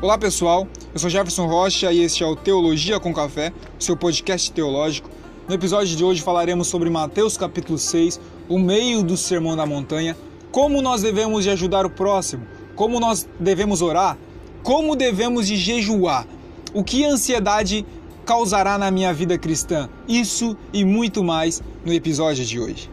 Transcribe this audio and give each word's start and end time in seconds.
Olá 0.00 0.16
pessoal, 0.16 0.68
eu 0.94 1.00
sou 1.00 1.10
Jefferson 1.10 1.46
Rocha 1.46 1.92
e 1.92 2.04
este 2.04 2.22
é 2.22 2.26
o 2.26 2.36
Teologia 2.36 3.00
com 3.00 3.12
Café, 3.12 3.52
seu 3.80 3.96
podcast 3.96 4.52
teológico. 4.52 5.10
No 5.48 5.56
episódio 5.56 5.96
de 5.96 6.04
hoje 6.04 6.22
falaremos 6.22 6.68
sobre 6.68 6.88
Mateus 6.88 7.36
capítulo 7.36 7.76
6, 7.76 8.20
o 8.48 8.60
meio 8.60 9.02
do 9.02 9.16
Sermão 9.16 9.56
da 9.56 9.66
Montanha, 9.66 10.16
como 10.52 10.80
nós 10.80 11.02
devemos 11.02 11.42
de 11.42 11.50
ajudar 11.50 11.84
o 11.84 11.90
próximo, 11.90 12.46
como 12.76 13.00
nós 13.00 13.28
devemos 13.40 13.82
orar, 13.82 14.16
como 14.62 14.94
devemos 14.94 15.48
de 15.48 15.56
jejuar, 15.56 16.28
o 16.72 16.84
que 16.84 17.04
a 17.04 17.10
ansiedade 17.10 17.84
causará 18.24 18.78
na 18.78 18.92
minha 18.92 19.12
vida 19.12 19.36
cristã, 19.36 19.88
isso 20.06 20.56
e 20.72 20.84
muito 20.84 21.24
mais 21.24 21.60
no 21.84 21.92
episódio 21.92 22.44
de 22.44 22.60
hoje. 22.60 22.88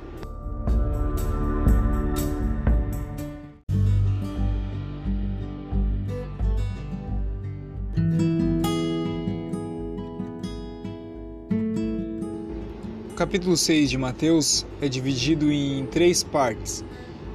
Capítulo 13.35 13.57
6 13.57 13.89
de 13.89 13.97
Mateus 13.97 14.65
é 14.81 14.87
dividido 14.87 15.51
em 15.51 15.85
três 15.87 16.23
partes: 16.23 16.85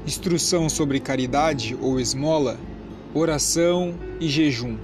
instrução 0.07 0.67
sobre 0.67 0.99
caridade 0.99 1.77
ou 1.79 2.01
esmola, 2.01 2.59
oração 3.13 3.93
e 4.19 4.27
jejum. 4.27 4.79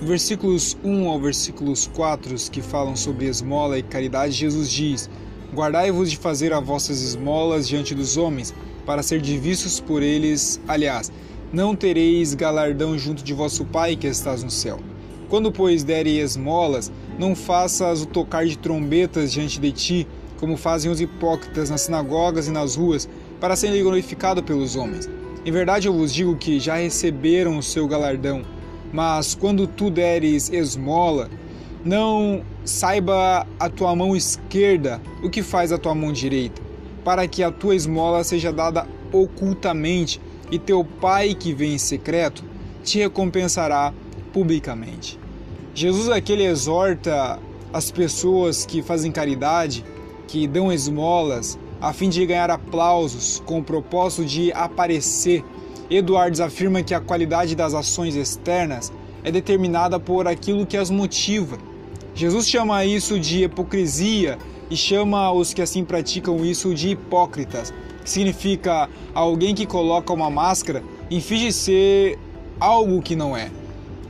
versículos 0.00 0.74
1 0.82 1.06
ao 1.06 1.20
versículos 1.20 1.90
4, 1.94 2.34
que 2.50 2.62
falam 2.62 2.96
sobre 2.96 3.26
esmola 3.26 3.78
e 3.78 3.82
caridade, 3.82 4.32
Jesus 4.32 4.70
diz: 4.70 5.10
Guardai-vos 5.54 6.10
de 6.10 6.16
fazer 6.16 6.50
as 6.54 6.64
vossas 6.64 7.02
esmolas 7.02 7.68
diante 7.68 7.94
dos 7.94 8.16
homens, 8.16 8.54
para 8.86 9.02
ser 9.02 9.20
vistos 9.20 9.80
por 9.80 10.02
eles. 10.02 10.58
Aliás, 10.66 11.12
não 11.52 11.76
tereis 11.76 12.32
galardão 12.32 12.96
junto 12.96 13.22
de 13.22 13.34
vosso 13.34 13.66
Pai 13.66 13.96
que 13.96 14.06
estás 14.06 14.42
no 14.42 14.50
céu. 14.50 14.80
Quando, 15.28 15.52
pois, 15.52 15.84
derem 15.84 16.20
esmolas, 16.20 16.90
não 17.18 17.34
faças 17.34 18.00
o 18.00 18.06
tocar 18.06 18.46
de 18.46 18.56
trombetas 18.56 19.30
diante 19.30 19.60
de 19.60 19.72
ti, 19.72 20.08
como 20.38 20.56
fazem 20.56 20.90
os 20.90 21.00
hipócritas 21.00 21.70
nas 21.70 21.82
sinagogas 21.82 22.48
e 22.48 22.50
nas 22.50 22.76
ruas, 22.76 23.08
para 23.40 23.56
serem 23.56 23.82
glorificados 23.82 24.44
pelos 24.44 24.76
homens. 24.76 25.08
Em 25.44 25.52
verdade 25.52 25.88
eu 25.88 25.92
vos 25.92 26.12
digo 26.12 26.36
que 26.36 26.58
já 26.60 26.76
receberam 26.76 27.58
o 27.58 27.62
seu 27.62 27.86
galardão. 27.86 28.42
Mas 28.92 29.34
quando 29.34 29.66
tu 29.66 29.90
deres 29.90 30.50
esmola, 30.50 31.28
não 31.84 32.42
saiba 32.64 33.46
a 33.58 33.68
tua 33.68 33.94
mão 33.94 34.16
esquerda 34.16 35.00
o 35.22 35.30
que 35.30 35.42
faz 35.42 35.72
a 35.72 35.78
tua 35.78 35.94
mão 35.94 36.12
direita, 36.12 36.60
para 37.04 37.26
que 37.26 37.42
a 37.42 37.50
tua 37.50 37.74
esmola 37.74 38.24
seja 38.24 38.52
dada 38.52 38.86
ocultamente, 39.12 40.20
e 40.50 40.58
teu 40.58 40.82
Pai 40.82 41.34
que 41.34 41.52
vem 41.52 41.74
em 41.74 41.78
secreto 41.78 42.42
te 42.82 42.98
recompensará 42.98 43.92
publicamente. 44.32 45.18
Jesus 45.74 46.08
aqui 46.08 46.32
ele 46.32 46.44
exorta 46.44 47.38
as 47.72 47.90
pessoas 47.90 48.64
que 48.64 48.82
fazem 48.82 49.12
caridade 49.12 49.84
que 50.28 50.46
dão 50.46 50.70
esmolas 50.70 51.58
a 51.80 51.92
fim 51.92 52.08
de 52.08 52.24
ganhar 52.24 52.50
aplausos 52.50 53.42
com 53.44 53.58
o 53.58 53.64
propósito 53.64 54.24
de 54.24 54.52
aparecer. 54.52 55.44
Edwards 55.90 56.38
afirma 56.38 56.82
que 56.82 56.94
a 56.94 57.00
qualidade 57.00 57.56
das 57.56 57.72
ações 57.74 58.14
externas 58.14 58.92
é 59.24 59.32
determinada 59.32 59.98
por 59.98 60.28
aquilo 60.28 60.66
que 60.66 60.76
as 60.76 60.90
motiva. 60.90 61.58
Jesus 62.14 62.48
chama 62.48 62.84
isso 62.84 63.18
de 63.18 63.44
hipocrisia 63.44 64.38
e 64.70 64.76
chama 64.76 65.32
os 65.32 65.54
que 65.54 65.62
assim 65.62 65.84
praticam 65.84 66.44
isso 66.44 66.74
de 66.74 66.90
hipócritas, 66.90 67.72
que 68.04 68.10
significa 68.10 68.88
alguém 69.14 69.54
que 69.54 69.64
coloca 69.64 70.12
uma 70.12 70.28
máscara 70.28 70.82
e 71.10 71.20
finge 71.20 71.52
ser 71.52 72.18
algo 72.60 73.00
que 73.00 73.16
não 73.16 73.36
é. 73.36 73.50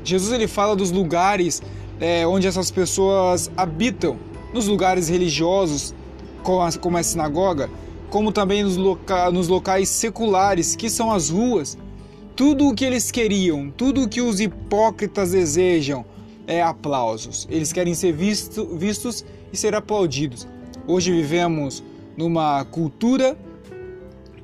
Jesus 0.02 0.33
ele 0.33 0.48
fala 0.48 0.74
dos 0.74 0.91
lugares 0.91 1.62
é, 2.00 2.27
onde 2.27 2.46
essas 2.46 2.70
pessoas 2.70 3.50
habitam, 3.56 4.17
nos 4.52 4.67
lugares 4.67 5.08
religiosos, 5.08 5.95
como 6.42 6.96
a 6.96 7.02
sinagoga, 7.02 7.70
como 8.10 8.32
também 8.32 8.62
nos, 8.62 8.76
loca 8.76 9.30
nos 9.30 9.48
locais 9.48 9.88
seculares, 9.88 10.74
que 10.74 10.88
são 10.88 11.10
as 11.10 11.28
ruas. 11.28 11.76
Tudo 12.34 12.68
o 12.68 12.74
que 12.74 12.84
eles 12.84 13.10
queriam, 13.10 13.70
tudo 13.70 14.04
o 14.04 14.08
que 14.08 14.20
os 14.20 14.40
hipócritas 14.40 15.32
desejam 15.32 16.04
é 16.46 16.62
aplausos. 16.62 17.46
Eles 17.50 17.72
querem 17.72 17.94
ser 17.94 18.12
visto, 18.12 18.64
vistos 18.76 19.24
e 19.52 19.56
ser 19.56 19.74
aplaudidos. 19.74 20.46
Hoje 20.86 21.12
vivemos 21.12 21.82
numa 22.16 22.64
cultura, 22.64 23.36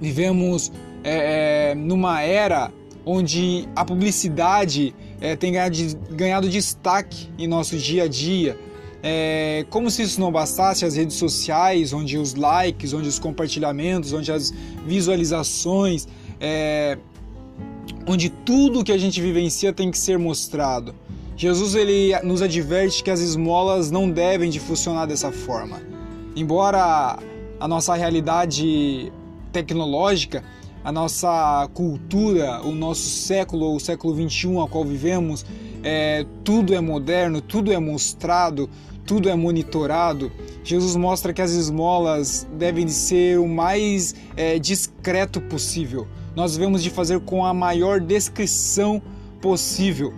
vivemos 0.00 0.72
é, 1.02 1.70
é, 1.70 1.74
numa 1.74 2.20
era 2.20 2.72
onde 3.06 3.68
a 3.76 3.84
publicidade 3.84 4.94
é, 5.20 5.36
tem 5.36 5.52
ganhado, 5.52 5.76
ganhado 6.10 6.48
destaque 6.48 7.30
em 7.38 7.46
nosso 7.46 7.76
dia 7.76 8.04
a 8.04 8.08
dia 8.08 8.58
é, 9.06 9.66
como 9.68 9.90
se 9.90 10.02
isso 10.02 10.18
não 10.18 10.32
bastasse, 10.32 10.82
as 10.82 10.96
redes 10.96 11.16
sociais, 11.16 11.92
onde 11.92 12.16
os 12.16 12.34
likes, 12.34 12.94
onde 12.94 13.06
os 13.06 13.18
compartilhamentos, 13.18 14.14
onde 14.14 14.32
as 14.32 14.50
visualizações, 14.86 16.08
é, 16.40 16.96
onde 18.06 18.30
tudo 18.30 18.82
que 18.82 18.90
a 18.90 18.96
gente 18.96 19.20
vivencia 19.20 19.74
tem 19.74 19.90
que 19.90 19.98
ser 19.98 20.18
mostrado. 20.18 20.94
Jesus 21.36 21.74
ele 21.74 22.18
nos 22.22 22.40
adverte 22.40 23.04
que 23.04 23.10
as 23.10 23.20
esmolas 23.20 23.90
não 23.90 24.10
devem 24.10 24.48
de 24.48 24.58
funcionar 24.58 25.04
dessa 25.04 25.30
forma. 25.30 25.82
Embora 26.34 27.18
a 27.60 27.68
nossa 27.68 27.94
realidade 27.94 29.12
tecnológica, 29.52 30.42
a 30.84 30.92
nossa 30.92 31.66
cultura, 31.72 32.60
o 32.62 32.72
nosso 32.72 33.08
século, 33.08 33.74
o 33.74 33.80
século 33.80 34.14
21 34.14 34.60
ao 34.60 34.68
qual 34.68 34.84
vivemos, 34.84 35.44
é, 35.82 36.26
tudo 36.44 36.74
é 36.74 36.80
moderno, 36.80 37.40
tudo 37.40 37.72
é 37.72 37.78
mostrado, 37.78 38.68
tudo 39.06 39.28
é 39.28 39.34
monitorado, 39.34 40.30
Jesus 40.62 40.94
mostra 40.94 41.32
que 41.32 41.40
as 41.40 41.52
esmolas 41.52 42.46
devem 42.56 42.86
ser 42.88 43.38
o 43.38 43.48
mais 43.48 44.14
é, 44.36 44.58
discreto 44.58 45.40
possível. 45.40 46.06
Nós 46.36 46.52
devemos 46.52 46.82
de 46.82 46.90
fazer 46.90 47.20
com 47.20 47.44
a 47.44 47.54
maior 47.54 48.00
descrição 48.00 49.02
possível, 49.40 50.12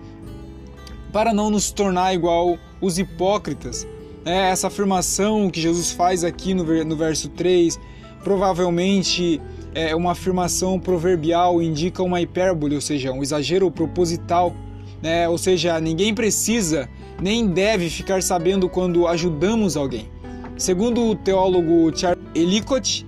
para 1.13 1.33
não 1.33 1.49
nos 1.49 1.71
tornar 1.71 2.13
igual 2.13 2.59
os 2.81 2.99
hipócritas. 2.99 3.87
É, 4.25 4.51
essa 4.51 4.67
afirmação 4.67 5.49
que 5.49 5.61
Jesus 5.61 5.93
faz 5.93 6.25
aqui 6.25 6.55
no, 6.55 6.65
no 6.85 6.97
verso 6.97 7.29
3 7.29 7.79
provavelmente 8.27 9.41
é 9.77 9.95
uma 9.95 10.13
afirmação 10.13 10.81
proverbial, 10.81 11.61
indica 11.61 12.03
uma 12.03 12.19
hipérbole, 12.19 12.75
ou 12.75 12.81
seja, 12.81 13.13
um 13.13 13.23
exagero 13.23 13.71
proposital. 13.71 14.55
Né? 15.03 15.29
Ou 15.29 15.37
seja, 15.37 15.79
ninguém 15.79 16.15
precisa 16.15 16.89
nem 17.21 17.47
deve 17.47 17.91
ficar 17.91 18.23
sabendo 18.23 18.71
quando 18.71 19.07
ajudamos 19.07 19.77
alguém. 19.77 20.09
Segundo 20.57 21.03
o 21.03 21.15
teólogo 21.15 21.95
Charles 21.95 22.25
Ellicott, 22.35 23.07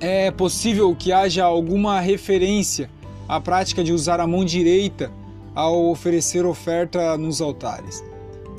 é 0.00 0.30
possível 0.30 0.96
que 0.98 1.12
haja 1.12 1.44
alguma 1.44 2.00
referência 2.00 2.88
à 3.28 3.38
prática 3.38 3.84
de 3.84 3.92
usar 3.92 4.20
a 4.20 4.26
mão 4.26 4.46
direita 4.46 5.12
ao 5.54 5.90
oferecer 5.90 6.46
oferta 6.46 7.18
nos 7.18 7.42
altares. 7.42 8.02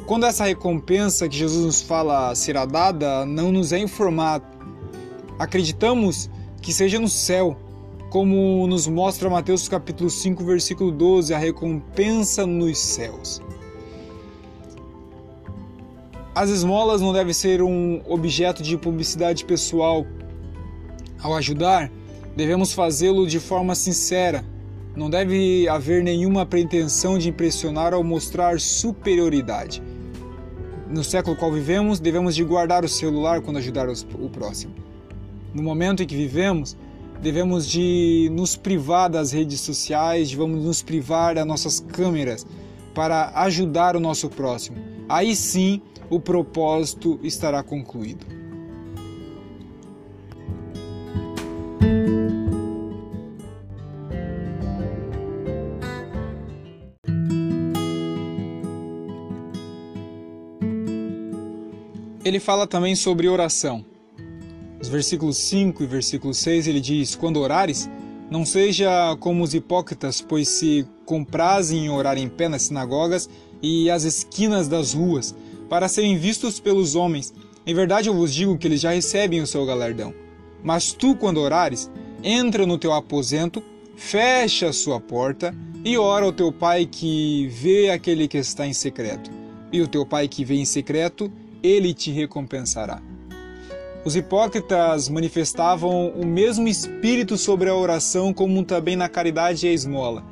Quando 0.06 0.28
essa 0.28 0.46
recompensa 0.46 1.28
que 1.28 1.36
Jesus 1.36 1.66
nos 1.66 1.82
fala 1.82 2.36
será 2.36 2.64
dada, 2.64 3.26
não 3.26 3.52
nos 3.52 3.74
é 3.74 3.80
informado. 3.80 4.46
Acreditamos 5.40 6.30
que 6.66 6.74
seja 6.74 7.00
no 7.00 7.08
céu, 7.08 7.56
como 8.10 8.66
nos 8.66 8.88
mostra 8.88 9.30
Mateus 9.30 9.70
capítulo 9.70 10.10
5, 10.10 10.44
versículo 10.44 10.90
12, 10.90 11.32
a 11.32 11.38
recompensa 11.38 12.44
nos 12.44 12.80
céus. 12.80 13.40
As 16.34 16.50
esmolas 16.50 17.02
não 17.02 17.14
devem 17.14 17.34
ser 17.34 17.62
um 17.62 18.02
objeto 18.08 18.64
de 18.64 18.76
publicidade 18.80 19.46
pessoal. 19.46 20.08
Ao 21.22 21.36
ajudar, 21.36 21.92
devemos 22.36 22.74
fazê-lo 22.74 23.28
de 23.28 23.40
forma 23.40 23.76
sincera. 23.76 24.44
Não 24.96 25.08
deve 25.08 25.68
haver 25.68 26.04
nenhuma 26.04 26.48
pretensão 26.48 27.20
de 27.20 27.30
impressionar 27.30 27.94
ou 27.94 28.04
mostrar 28.04 28.60
superioridade. 28.60 29.84
No 30.90 31.04
século 31.04 31.36
qual 31.36 31.52
vivemos, 31.52 32.00
devemos 32.00 32.36
de 32.36 32.44
guardar 32.44 32.84
o 32.84 32.90
celular 32.90 33.40
quando 33.40 33.58
ajudar 33.58 33.88
o 33.88 34.30
próximo. 34.30 34.85
No 35.56 35.64
momento 35.64 36.04
em 36.04 36.06
que 36.06 36.18
vivemos, 36.18 36.76
devemos 37.22 37.66
de 37.66 38.30
nos 38.34 38.58
privar 38.58 39.10
das 39.10 39.32
redes 39.32 39.62
sociais, 39.62 40.30
devemos 40.30 40.66
nos 40.66 40.84
privar 40.84 41.34
das 41.34 41.48
nossas 41.48 41.80
câmeras 41.80 42.46
para 42.94 43.32
ajudar 43.36 43.96
o 43.96 44.00
nosso 44.02 44.30
próximo. 44.30 44.76
Aí 45.08 45.34
sim, 45.34 45.82
o 46.10 46.20
propósito 46.20 47.18
estará 47.24 47.64
concluído. 47.64 48.26
Ele 62.26 62.42
fala 62.42 62.68
também 62.68 62.94
sobre 62.94 63.30
oração. 63.30 63.95
Nos 64.86 64.92
versículos 64.92 65.38
5 65.38 65.82
e 65.82 65.88
versículo 65.88 66.32
6 66.32 66.68
ele 66.68 66.80
diz: 66.80 67.16
Quando 67.16 67.40
orares, 67.40 67.90
Não 68.30 68.46
seja 68.46 69.18
como 69.20 69.44
os 69.44 69.56
hipócritas, 69.56 70.22
pois 70.22 70.48
se 70.48 70.86
comprazem 71.06 71.86
em 71.86 71.90
orar 71.90 72.20
em 72.20 72.30
pé 72.30 72.48
nas 72.48 72.64
sinagogas 72.64 73.28
e 73.64 73.90
às 73.90 74.04
esquinas 74.04 74.68
das 74.68 74.94
ruas, 74.94 75.34
para 75.68 75.88
serem 75.88 76.20
vistos 76.20 76.60
pelos 76.60 76.94
homens. 76.94 77.34
Em 77.66 77.74
verdade 77.74 78.10
eu 78.10 78.14
vos 78.14 78.32
digo 78.32 78.60
que 78.60 78.68
eles 78.68 78.80
já 78.80 78.92
recebem 78.92 79.42
o 79.42 79.48
seu 79.48 79.66
galardão. 79.66 80.14
Mas 80.64 80.94
tu, 80.94 81.16
quando 81.16 81.42
orares, 81.42 81.90
entra 82.24 82.68
no 82.68 82.78
teu 82.78 82.94
aposento, 82.94 83.64
fecha 83.96 84.70
a 84.70 84.74
sua 84.74 85.00
porta 85.00 85.52
e 85.84 85.98
ora 85.98 86.26
ao 86.26 86.32
teu 86.32 86.52
pai 86.52 86.86
que 86.86 87.48
vê 87.48 87.90
aquele 87.90 88.28
que 88.28 88.38
está 88.38 88.68
em 88.68 88.74
secreto. 88.74 89.32
E 89.72 89.82
o 89.82 89.88
teu 89.88 90.06
pai 90.06 90.28
que 90.28 90.46
vê 90.46 90.56
em 90.56 90.66
secreto, 90.66 91.32
ele 91.64 91.92
te 91.92 92.12
recompensará. 92.12 93.02
Os 94.06 94.16
hipócritas 94.16 95.10
manifestavam 95.10 96.10
o 96.10 96.24
mesmo 96.24 96.68
espírito 96.68 97.40
sobre 97.40 97.72
a 97.72 97.76
oração 97.76 98.32
como 98.32 98.64
também 98.64 98.96
na 98.96 99.10
caridade 99.10 99.66
e 99.66 99.70
a 99.70 99.74
esmola. 99.74 100.24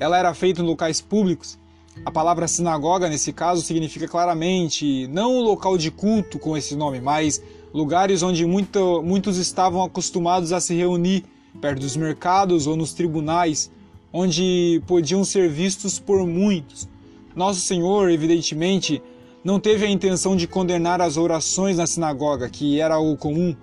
Ela 0.00 0.16
era 0.16 0.32
feita 0.32 0.62
em 0.62 0.64
locais 0.64 0.98
públicos. 0.98 1.58
A 2.02 2.10
palavra 2.10 2.48
sinagoga, 2.48 3.10
nesse 3.10 3.30
caso, 3.30 3.60
significa 3.60 4.08
claramente 4.08 5.06
não 5.08 5.36
um 5.36 5.42
local 5.42 5.76
de 5.76 5.90
culto 5.90 6.38
com 6.38 6.56
esse 6.56 6.74
nome, 6.74 6.98
mas 6.98 7.42
lugares 7.74 8.22
onde 8.22 8.46
muito, 8.46 9.02
muitos 9.02 9.36
estavam 9.36 9.82
acostumados 9.82 10.50
a 10.50 10.58
se 10.58 10.74
reunir, 10.74 11.26
perto 11.60 11.80
dos 11.80 11.94
mercados 11.94 12.66
ou 12.66 12.74
nos 12.74 12.94
tribunais, 12.94 13.70
onde 14.10 14.82
podiam 14.86 15.26
ser 15.26 15.46
vistos 15.46 15.98
por 15.98 16.26
muitos. 16.26 16.88
Nosso 17.36 17.60
Senhor, 17.60 18.10
evidentemente, 18.10 19.02
não 19.44 19.58
teve 19.58 19.84
a 19.84 19.90
intenção 19.90 20.36
de 20.36 20.46
condenar 20.46 21.00
as 21.00 21.16
orações 21.16 21.76
na 21.76 21.86
sinagoga, 21.86 22.48
que 22.48 22.80
era 22.80 22.98
o 22.98 23.16
comum. 23.16 23.56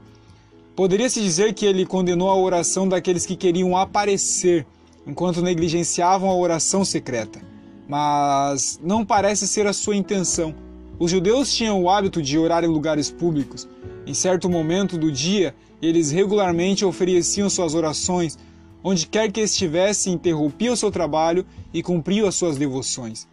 Poderia-se 0.75 1.21
dizer 1.21 1.53
que 1.53 1.65
ele 1.65 1.85
condenou 1.85 2.29
a 2.29 2.35
oração 2.35 2.87
daqueles 2.87 3.25
que 3.25 3.35
queriam 3.35 3.77
aparecer, 3.77 4.65
enquanto 5.07 5.41
negligenciavam 5.41 6.29
a 6.29 6.35
oração 6.35 6.83
secreta. 6.83 7.41
Mas 7.87 8.79
não 8.83 9.05
parece 9.05 9.47
ser 9.47 9.67
a 9.67 9.73
sua 9.73 9.95
intenção. 9.95 10.53
Os 10.99 11.11
judeus 11.11 11.53
tinham 11.55 11.81
o 11.81 11.89
hábito 11.89 12.21
de 12.21 12.37
orar 12.37 12.63
em 12.63 12.67
lugares 12.67 13.09
públicos. 13.09 13.67
Em 14.05 14.13
certo 14.13 14.49
momento 14.49 14.97
do 14.97 15.09
dia, 15.09 15.55
eles 15.81 16.11
regularmente 16.11 16.83
ofereciam 16.83 17.49
suas 17.49 17.73
orações, 17.73 18.37
onde 18.83 19.07
quer 19.07 19.31
que 19.31 19.39
estivesse, 19.39 20.09
interrompiam 20.09 20.75
seu 20.75 20.91
trabalho 20.91 21.45
e 21.73 21.81
cumpriam 21.81 22.27
as 22.27 22.35
suas 22.35 22.57
devoções. 22.57 23.27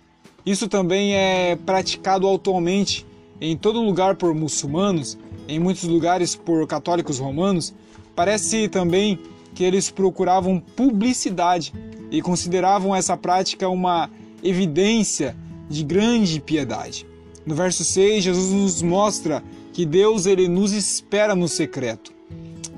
Isso 0.47 0.69
também 0.69 1.17
é 1.17 1.57
praticado 1.57 2.33
atualmente 2.33 3.05
em 3.41 3.57
todo 3.57 3.83
lugar 3.83 4.15
por 4.15 4.33
muçulmanos, 4.33 5.19
em 5.49 5.59
muitos 5.59 5.83
lugares 5.83 6.37
por 6.37 6.65
católicos 6.69 7.19
romanos. 7.19 7.75
Parece 8.15 8.69
também 8.69 9.19
que 9.57 9.65
eles 9.65 9.91
procuravam 9.91 10.61
publicidade 10.61 11.75
e 12.13 12.23
consideravam 12.23 12.95
essa 12.95 13.17
prática 13.17 13.69
uma 13.69 14.09
evidência 14.41 15.37
de 15.69 15.83
grande 15.83 16.41
piedade. 16.41 17.05
No 17.45 17.57
verso 17.57 17.85
6, 17.85 18.23
Jesus 18.23 18.53
nos 18.53 18.83
mostra 18.83 19.43
que 19.73 19.85
Deus 19.85 20.27
ele 20.27 20.47
nos 20.47 20.73
espera 20.73 21.35
no 21.35 21.49
secreto. 21.49 22.13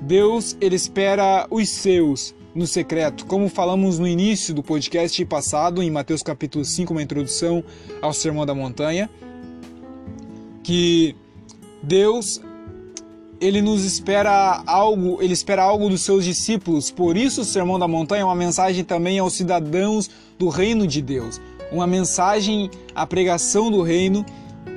Deus 0.01 0.57
ele 0.59 0.75
espera 0.75 1.45
os 1.51 1.69
seus 1.69 2.33
no 2.53 2.65
secreto, 2.65 3.25
como 3.25 3.47
falamos 3.47 3.99
no 3.99 4.07
início 4.07 4.53
do 4.53 4.63
podcast 4.63 5.23
passado, 5.25 5.83
em 5.83 5.91
Mateus 5.91 6.23
capítulo 6.23 6.65
5, 6.65 6.91
uma 6.91 7.03
introdução 7.03 7.63
ao 8.01 8.11
Sermão 8.11 8.45
da 8.45 8.55
Montanha, 8.55 9.09
que 10.63 11.15
Deus 11.83 12.41
ele 13.39 13.61
nos 13.61 13.85
espera 13.85 14.61
algo, 14.65 15.21
ele 15.21 15.33
espera 15.33 15.63
algo 15.63 15.89
dos 15.89 16.01
seus 16.01 16.25
discípulos. 16.25 16.91
Por 16.91 17.15
isso 17.15 17.41
o 17.41 17.45
Sermão 17.45 17.79
da 17.79 17.87
Montanha 17.87 18.23
é 18.23 18.25
uma 18.25 18.35
mensagem 18.35 18.83
também 18.83 19.19
aos 19.19 19.33
cidadãos 19.33 20.09
do 20.37 20.49
reino 20.49 20.85
de 20.85 21.01
Deus, 21.01 21.39
uma 21.71 21.87
mensagem 21.87 22.69
à 22.93 23.05
pregação 23.05 23.71
do 23.71 23.81
reino, 23.81 24.25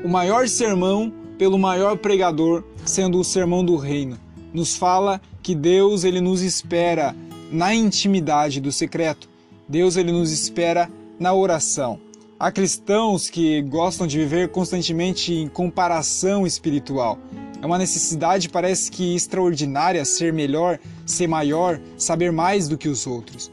o 0.04 0.08
maior 0.08 0.46
sermão 0.46 1.12
pelo 1.38 1.58
maior 1.58 1.96
pregador, 1.96 2.62
sendo 2.84 3.18
o 3.18 3.24
sermão 3.24 3.64
do 3.64 3.76
reino. 3.76 4.18
Nos 4.52 4.76
fala 4.76 5.20
que 5.42 5.54
Deus 5.54 6.04
ele 6.04 6.20
nos 6.20 6.42
espera 6.42 7.16
na 7.52 7.74
intimidade 7.74 8.60
do 8.60 8.72
secreto. 8.72 9.28
Deus 9.68 9.96
ele 9.96 10.10
nos 10.10 10.32
espera 10.32 10.90
na 11.20 11.34
oração. 11.34 12.00
Há 12.40 12.50
cristãos 12.50 13.30
que 13.30 13.62
gostam 13.62 14.06
de 14.06 14.18
viver 14.18 14.48
constantemente 14.48 15.32
em 15.32 15.46
comparação 15.46 16.44
espiritual. 16.44 17.18
É 17.62 17.66
uma 17.66 17.78
necessidade, 17.78 18.48
parece 18.48 18.90
que 18.90 19.14
extraordinária, 19.14 20.04
ser 20.04 20.32
melhor, 20.32 20.80
ser 21.06 21.28
maior, 21.28 21.80
saber 21.96 22.32
mais 22.32 22.66
do 22.66 22.76
que 22.76 22.88
os 22.88 23.06
outros. 23.06 23.52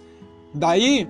Daí, 0.51 1.07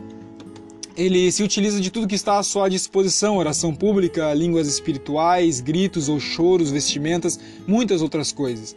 ele 0.98 1.32
se 1.32 1.42
utiliza 1.42 1.80
de 1.80 1.90
tudo 1.90 2.08
que 2.08 2.16
está 2.16 2.38
à 2.38 2.44
sua 2.44 2.68
disposição: 2.68 3.38
oração 3.38 3.74
pública, 3.74 4.34
línguas 4.34 4.68
espirituais, 4.68 5.62
gritos 5.62 6.10
ou 6.10 6.20
choros, 6.20 6.72
vestimentas, 6.72 7.40
muitas 7.66 8.02
outras 8.02 8.34
coisas. 8.34 8.76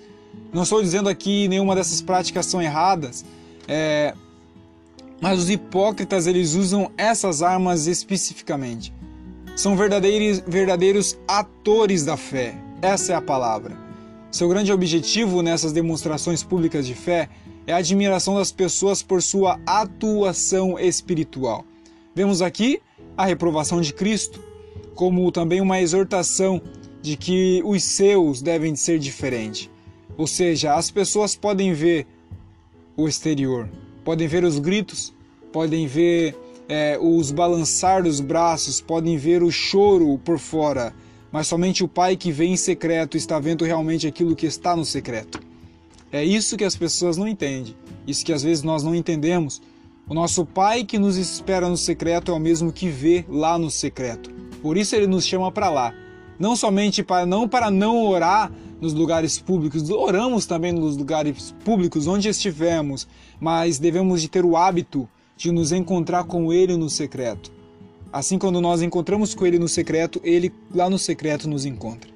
Não 0.53 0.62
estou 0.62 0.81
dizendo 0.81 1.08
aqui 1.08 1.49
nenhuma 1.49 1.75
dessas 1.75 2.00
práticas 2.00 2.47
são 2.47 2.62
erradas, 2.62 3.25
é, 3.69 4.14
mas 5.20 5.38
os 5.38 5.50
hipócritas 5.50 6.26
eles 6.26 6.55
usam 6.55 6.91
essas 6.97 7.43
armas 7.43 7.87
especificamente. 7.87 8.93
São 9.56 9.76
verdadeiros, 9.76 10.43
verdadeiros 10.47 11.19
atores 11.29 12.05
da 12.05 12.17
fé. 12.17 12.55
Essa 12.81 13.12
é 13.12 13.17
a 13.17 13.23
palavra. 13.23 13.76
Seu 14.31 14.49
grande 14.49 14.73
objetivo 14.73 15.43
nessas 15.43 15.73
demonstrações 15.73 16.43
públicas 16.43 16.87
de 16.87 16.94
fé 16.94 17.29
é 17.67 17.73
a 17.73 17.76
admiração 17.76 18.35
das 18.35 18.50
pessoas 18.50 19.03
por 19.03 19.23
sua 19.23 19.61
atuação 19.67 20.79
espiritual. 20.79 21.65
Vemos 22.15 22.43
aqui 22.43 22.81
a 23.17 23.26
reprovação 23.26 23.81
de 23.81 23.93
Cristo, 23.93 24.43
como 24.94 25.31
também 25.31 25.61
uma 25.61 25.81
exortação 25.81 26.61
de 27.00 27.17
que 27.17 27.62
os 27.65 27.85
seus 27.85 28.41
devem 28.41 28.75
ser 28.75 28.99
diferentes. 28.99 29.70
Ou 30.17 30.26
seja, 30.26 30.75
as 30.75 30.91
pessoas 30.91 31.37
podem 31.37 31.73
ver 31.73 32.06
o 32.97 33.09
exterior. 33.09 33.69
Podem 34.05 34.27
ver 34.27 34.44
os 34.44 34.59
gritos, 34.59 35.12
podem 35.53 35.87
ver 35.87 36.37
é, 36.69 36.99
os 37.00 37.31
balançar 37.31 38.03
dos 38.03 38.21
braços, 38.21 38.81
podem 38.81 39.17
ver 39.17 39.43
o 39.43 39.50
choro 39.50 40.19
por 40.25 40.39
fora, 40.39 40.94
mas 41.31 41.47
somente 41.47 41.85
o 41.85 41.89
Pai 41.89 42.17
que 42.17 42.33
vem 42.33 42.53
em 42.53 42.56
secreto 42.56 43.17
está 43.17 43.39
vendo 43.39 43.65
realmente 43.65 44.06
aquilo 44.06 44.37
que 44.37 44.47
está 44.47 44.77
no 44.77 44.85
secreto. 44.85 45.41
É 46.11 46.25
isso 46.25 46.56
que 46.56 46.65
as 46.65 46.77
pessoas 46.77 47.17
não 47.17 47.27
entendem, 47.27 47.75
isso 48.06 48.25
que 48.25 48.33
às 48.33 48.43
vezes 48.43 48.62
nós 48.62 48.83
não 48.83 48.94
entendemos. 48.94 49.62
O 50.08 50.15
nosso 50.15 50.44
Pai 50.44 50.84
que 50.84 50.99
nos 50.99 51.17
espera 51.17 51.69
no 51.69 51.77
secreto 51.77 52.31
é 52.31 52.34
o 52.34 52.41
mesmo 52.41 52.72
que 52.72 52.89
vê 52.89 53.25
lá 53.29 53.58
no 53.58 53.70
secreto. 53.70 54.31
Por 54.61 54.77
isso 54.77 54.94
ele 54.94 55.06
nos 55.06 55.25
chama 55.25 55.51
para 55.51 55.70
lá, 55.70 55.94
não 56.39 56.55
somente 56.55 57.03
para 57.03 57.25
não 57.25 57.49
para 57.49 57.70
não 57.70 58.05
orar 58.05 58.53
nos 58.82 58.93
lugares 58.93 59.39
públicos, 59.39 59.89
oramos 59.91 60.44
também 60.44 60.72
nos 60.72 60.96
lugares 60.96 61.55
públicos 61.65 62.08
onde 62.08 62.29
estivermos, 62.29 63.06
mas 63.39 63.79
devemos 63.79 64.20
de 64.20 64.29
ter 64.29 64.44
o 64.44 64.56
hábito 64.56 65.08
de 65.36 65.53
nos 65.53 65.70
encontrar 65.70 66.24
com 66.24 66.53
Ele 66.53 66.77
no 66.77 66.91
secreto. 66.91 67.53
Assim, 68.12 68.39
quando 68.39 68.60
nós 68.60 68.82
encontramos 68.82 69.36
com 69.36 69.46
Ele 69.46 69.56
no 69.56 69.69
secreto, 69.69 70.20
Ele 70.24 70.53
lá 70.74 70.91
no 70.91 70.98
secreto 70.98 71.48
nos 71.48 71.65
encontra. 71.65 72.10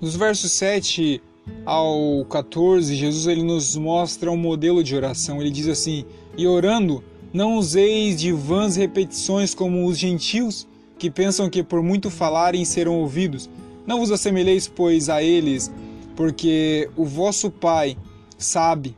Nos 0.00 0.16
versos 0.16 0.50
7 0.52 1.22
ao 1.64 2.24
14, 2.24 2.96
Jesus 2.96 3.26
ele 3.28 3.44
nos 3.44 3.76
mostra 3.76 4.30
um 4.30 4.36
modelo 4.36 4.82
de 4.82 4.96
oração. 4.96 5.40
Ele 5.40 5.50
diz 5.50 5.68
assim: 5.68 6.04
E 6.36 6.48
orando, 6.48 7.04
não 7.32 7.56
useis 7.56 8.20
de 8.20 8.32
vãs 8.32 8.74
repetições 8.74 9.54
como 9.54 9.86
os 9.86 9.96
gentios, 9.96 10.66
que 10.98 11.10
pensam 11.10 11.48
que 11.48 11.62
por 11.62 11.80
muito 11.80 12.10
falarem 12.10 12.64
serão 12.64 12.98
ouvidos. 12.98 13.48
Não 13.90 13.98
vos 13.98 14.12
assemelheis, 14.12 14.68
pois, 14.68 15.08
a 15.08 15.20
eles, 15.20 15.68
porque 16.14 16.88
o 16.96 17.04
vosso 17.04 17.50
Pai 17.50 17.96
sabe 18.38 18.96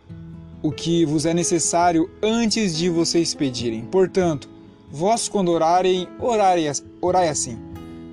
o 0.62 0.70
que 0.70 1.06
vos 1.06 1.24
é 1.24 1.32
necessário 1.32 2.10
antes 2.22 2.76
de 2.76 2.90
vocês 2.90 3.32
pedirem. 3.32 3.86
Portanto, 3.86 4.50
vós, 4.90 5.30
quando 5.30 5.50
orarem, 5.50 6.06
orai 6.20 7.26
assim: 7.26 7.58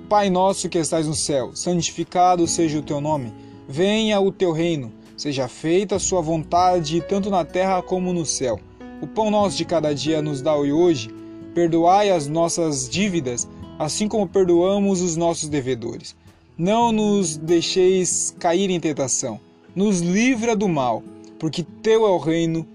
Pai 0.08 0.30
nosso 0.30 0.70
que 0.70 0.78
estais 0.78 1.06
no 1.06 1.14
céu, 1.14 1.50
santificado 1.54 2.46
seja 2.46 2.78
o 2.78 2.82
teu 2.82 2.98
nome, 2.98 3.30
venha 3.68 4.18
o 4.18 4.32
teu 4.32 4.50
reino, 4.50 4.90
seja 5.18 5.48
feita 5.48 5.96
a 5.96 6.00
sua 6.00 6.22
vontade, 6.22 7.04
tanto 7.06 7.28
na 7.28 7.44
terra 7.44 7.82
como 7.82 8.10
no 8.14 8.24
céu. 8.24 8.58
O 9.02 9.06
pão 9.06 9.30
nosso 9.30 9.54
de 9.54 9.66
cada 9.66 9.94
dia 9.94 10.22
nos 10.22 10.40
dá 10.40 10.56
hoje, 10.56 11.10
perdoai 11.54 12.10
as 12.10 12.26
nossas 12.26 12.88
dívidas, 12.88 13.46
assim 13.78 14.08
como 14.08 14.26
perdoamos 14.26 15.02
os 15.02 15.14
nossos 15.14 15.46
devedores 15.50 16.18
não 16.60 16.92
nos 16.92 17.38
deixeis 17.38 18.36
cair 18.38 18.68
em 18.68 18.78
tentação, 18.78 19.40
nos 19.74 20.00
livra 20.00 20.54
do 20.54 20.68
mal, 20.68 21.02
porque 21.38 21.62
teu 21.62 22.06
é 22.06 22.10
o 22.10 22.18
reino, 22.18 22.68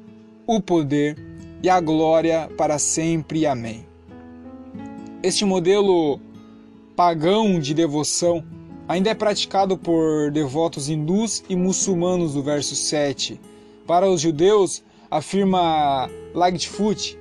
o 0.47 0.59
poder 0.59 1.15
e 1.61 1.69
a 1.69 1.79
glória 1.79 2.49
para 2.57 2.79
sempre. 2.79 3.45
Amém. 3.45 3.85
Este 5.21 5.45
modelo 5.45 6.19
pagão 6.95 7.59
de 7.59 7.75
devoção 7.75 8.43
ainda 8.87 9.11
é 9.11 9.13
praticado 9.13 9.77
por 9.77 10.31
devotos 10.31 10.89
hindus 10.89 11.43
e 11.47 11.55
muçulmanos 11.55 12.33
do 12.33 12.41
verso 12.41 12.75
7, 12.75 13.39
Para 13.85 14.09
os 14.09 14.19
judeus, 14.19 14.83
afirma 15.11 16.09
Lightfoot, 16.33 17.19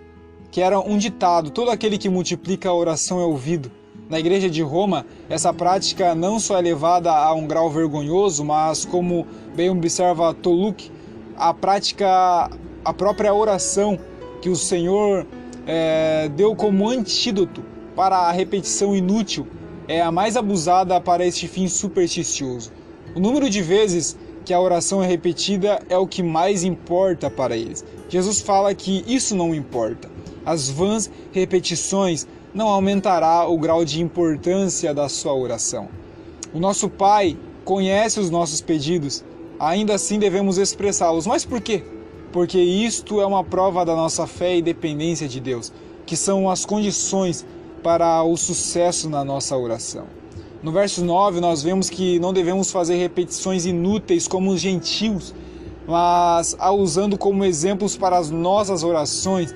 que 0.51 0.63
era 0.63 0.81
um 0.81 0.97
ditado: 0.97 1.51
todo 1.51 1.71
aquele 1.71 1.99
que 1.99 2.09
multiplica 2.09 2.71
a 2.71 2.75
oração 2.75 3.21
é 3.21 3.25
ouvido. 3.25 3.71
Na 4.09 4.21
igreja 4.21 4.51
de 4.51 4.61
Roma, 4.61 5.07
essa 5.31 5.53
prática 5.53 6.15
não 6.15 6.39
só 6.39 6.59
é 6.59 6.61
levada 6.61 7.11
a 7.11 7.33
um 7.33 7.47
grau 7.47 7.71
vergonhoso, 7.71 8.45
mas, 8.45 8.85
como 8.85 9.27
bem 9.57 9.71
observa 9.71 10.35
Toluk, 10.35 10.91
a 11.37 11.55
prática, 11.55 12.51
a 12.85 12.93
própria 12.93 13.33
oração 13.33 13.99
que 14.43 14.51
o 14.51 14.57
Senhor 14.57 15.27
é, 15.67 16.29
deu 16.37 16.55
como 16.55 16.89
antídoto 16.89 17.65
para 17.97 18.17
a 18.17 18.33
repetição 18.33 18.95
inútil 18.95 19.47
é 19.89 20.03
a 20.03 20.13
mais 20.13 20.37
abusada 20.37 21.01
para 21.01 21.25
este 21.25 21.49
fim 21.49 21.67
supersticioso. 21.67 22.73
O 23.15 23.21
número 23.21 23.49
de 23.49 23.63
vezes 23.63 24.19
que 24.45 24.53
a 24.53 24.61
oração 24.61 25.03
é 25.03 25.07
repetida 25.07 25.81
é 25.89 25.97
o 25.97 26.07
que 26.07 26.23
mais 26.23 26.63
importa 26.63 27.31
para 27.31 27.57
eles. 27.57 27.83
Jesus 28.11 28.41
fala 28.41 28.75
que 28.75 29.03
isso 29.07 29.35
não 29.35 29.55
importa. 29.55 30.11
As 30.45 30.69
vãs 30.69 31.11
repetições 31.33 32.27
não 32.55 32.69
aumentará 32.69 33.47
o 33.49 33.59
grau 33.59 33.85
de 33.85 34.01
importância 34.01 34.95
da 34.95 35.09
sua 35.09 35.35
oração. 35.35 35.89
O 36.53 36.61
nosso 36.61 36.89
Pai 36.89 37.37
conhece 37.65 38.21
os 38.21 38.31
nossos 38.31 38.61
pedidos, 38.61 39.25
ainda 39.59 39.95
assim 39.95 40.19
devemos 40.21 40.57
expressá-los. 40.57 41.27
Mas 41.27 41.45
por 41.45 41.61
quê? 41.61 41.83
Porque 42.33 42.59
isto 42.61 43.21
é 43.21 43.27
uma 43.27 43.43
prova 43.43 43.85
da 43.85 43.97
nossa 43.97 44.27
fé 44.27 44.57
e 44.57 44.63
dependência 44.63 45.27
de 45.27 45.41
Deus, 45.41 45.73
que 46.07 46.17
são 46.17 46.49
as 46.49 46.65
condições 46.65 47.45
para 47.83 48.23
o 48.23 48.37
sucesso 48.37 49.11
na 49.11 49.25
nossa 49.25 49.57
oração. 49.57 50.05
No 50.63 50.71
verso 50.73 51.05
9, 51.05 51.41
nós 51.41 51.63
vemos 51.63 51.91
que 51.91 52.19
não 52.21 52.33
devemos 52.33 52.71
fazer 52.71 52.97
repetições 52.97 53.67
inúteis 53.67 54.29
como 54.29 54.51
os 54.53 54.61
gentios, 54.61 55.35
mas 55.87 56.57
a 56.59 56.71
usando 56.71 57.19
como 57.19 57.45
exemplos 57.45 57.97
para 57.97 58.17
as 58.17 58.31
nossas 58.31 58.83
orações 58.83 59.55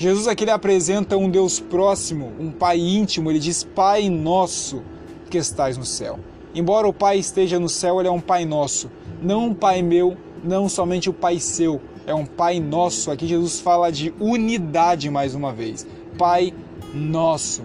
Jesus 0.00 0.26
aqui 0.26 0.44
ele 0.44 0.50
apresenta 0.50 1.18
um 1.18 1.28
Deus 1.28 1.60
próximo, 1.60 2.32
um 2.40 2.50
Pai 2.50 2.78
íntimo. 2.78 3.30
Ele 3.30 3.38
diz: 3.38 3.64
Pai 3.64 4.08
nosso 4.08 4.82
que 5.28 5.36
estais 5.36 5.76
no 5.76 5.84
céu. 5.84 6.18
Embora 6.54 6.88
o 6.88 6.92
Pai 6.92 7.18
esteja 7.18 7.60
no 7.60 7.68
céu, 7.68 8.00
ele 8.00 8.08
é 8.08 8.10
um 8.10 8.18
Pai 8.18 8.46
nosso, 8.46 8.90
não 9.20 9.48
um 9.48 9.54
Pai 9.54 9.82
meu, 9.82 10.16
não 10.42 10.70
somente 10.70 11.10
o 11.10 11.12
Pai 11.12 11.38
seu, 11.38 11.82
é 12.06 12.14
um 12.14 12.24
Pai 12.24 12.58
nosso. 12.58 13.10
Aqui 13.10 13.26
Jesus 13.26 13.60
fala 13.60 13.92
de 13.92 14.14
unidade 14.18 15.10
mais 15.10 15.34
uma 15.34 15.52
vez. 15.52 15.86
Pai 16.16 16.54
nosso. 16.94 17.60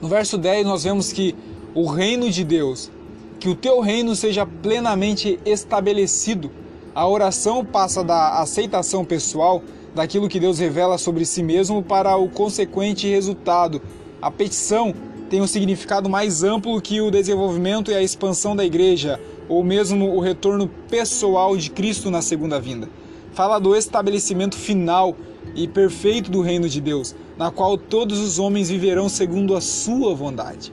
No 0.00 0.08
verso 0.08 0.38
10 0.38 0.64
nós 0.64 0.84
vemos 0.84 1.12
que 1.12 1.36
o 1.74 1.84
reino 1.84 2.30
de 2.30 2.44
Deus, 2.44 2.90
que 3.38 3.50
o 3.50 3.54
teu 3.54 3.80
reino 3.80 4.16
seja 4.16 4.46
plenamente 4.46 5.38
estabelecido. 5.44 6.50
A 6.94 7.06
oração 7.06 7.62
passa 7.62 8.02
da 8.02 8.40
aceitação 8.40 9.04
pessoal 9.04 9.62
daquilo 9.94 10.28
que 10.28 10.40
Deus 10.40 10.58
revela 10.58 10.98
sobre 10.98 11.24
si 11.24 11.42
mesmo 11.42 11.82
para 11.82 12.16
o 12.16 12.28
consequente 12.28 13.08
resultado. 13.08 13.80
A 14.20 14.30
petição 14.30 14.94
tem 15.28 15.40
um 15.40 15.46
significado 15.46 16.08
mais 16.08 16.42
amplo 16.42 16.80
que 16.80 17.00
o 17.00 17.10
desenvolvimento 17.10 17.90
e 17.90 17.94
a 17.94 18.02
expansão 18.02 18.54
da 18.56 18.64
igreja, 18.64 19.20
ou 19.48 19.62
mesmo 19.62 20.14
o 20.14 20.20
retorno 20.20 20.68
pessoal 20.88 21.56
de 21.56 21.70
Cristo 21.70 22.10
na 22.10 22.22
segunda 22.22 22.60
vinda. 22.60 22.88
Fala 23.32 23.58
do 23.58 23.76
estabelecimento 23.76 24.56
final 24.56 25.16
e 25.54 25.66
perfeito 25.68 26.30
do 26.30 26.40
reino 26.40 26.68
de 26.68 26.80
Deus, 26.80 27.14
na 27.38 27.50
qual 27.50 27.78
todos 27.78 28.18
os 28.18 28.38
homens 28.38 28.68
viverão 28.68 29.08
segundo 29.08 29.56
a 29.56 29.60
sua 29.60 30.14
vontade. 30.14 30.72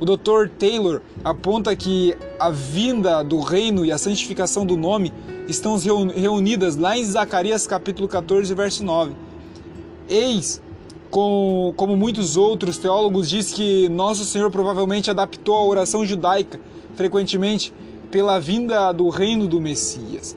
O 0.00 0.04
Dr. 0.04 0.48
Taylor 0.58 1.00
aponta 1.22 1.74
que 1.76 2.16
a 2.38 2.50
vinda 2.50 3.22
do 3.22 3.38
reino 3.38 3.84
e 3.84 3.92
a 3.92 3.98
santificação 3.98 4.66
do 4.66 4.76
nome 4.76 5.12
estão 5.56 5.76
reunidas 6.08 6.76
lá 6.76 6.96
em 6.96 7.04
Zacarias 7.04 7.66
capítulo 7.66 8.08
14, 8.08 8.52
verso 8.54 8.84
9. 8.84 9.12
Eis, 10.08 10.60
com, 11.10 11.72
como 11.76 11.96
muitos 11.96 12.36
outros 12.36 12.78
teólogos, 12.78 13.28
diz 13.28 13.52
que 13.52 13.88
nosso 13.88 14.24
Senhor 14.24 14.50
provavelmente 14.50 15.10
adaptou 15.10 15.56
a 15.56 15.64
oração 15.64 16.04
judaica, 16.04 16.60
frequentemente 16.94 17.72
pela 18.10 18.38
vinda 18.38 18.92
do 18.92 19.08
reino 19.08 19.46
do 19.46 19.60
Messias. 19.60 20.36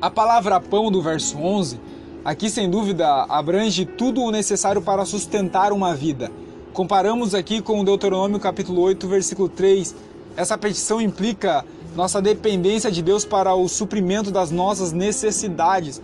A 0.00 0.10
palavra 0.10 0.60
pão 0.60 0.90
do 0.90 1.02
verso 1.02 1.36
11, 1.38 1.80
aqui 2.24 2.48
sem 2.48 2.70
dúvida 2.70 3.06
abrange 3.28 3.84
tudo 3.84 4.22
o 4.22 4.30
necessário 4.30 4.80
para 4.80 5.04
sustentar 5.04 5.72
uma 5.72 5.94
vida 5.94 6.30
Comparamos 6.78 7.34
aqui 7.34 7.60
com 7.60 7.82
Deuteronômio 7.82 8.38
capítulo 8.38 8.82
8, 8.82 9.08
versículo 9.08 9.48
3. 9.48 9.96
Essa 10.36 10.56
petição 10.56 11.00
implica 11.00 11.64
nossa 11.98 12.22
dependência 12.22 12.92
de 12.92 13.02
Deus 13.02 13.24
para 13.24 13.56
o 13.56 13.66
suprimento 13.66 14.30
das 14.30 14.52
nossas 14.52 14.92
necessidades. 14.92 16.00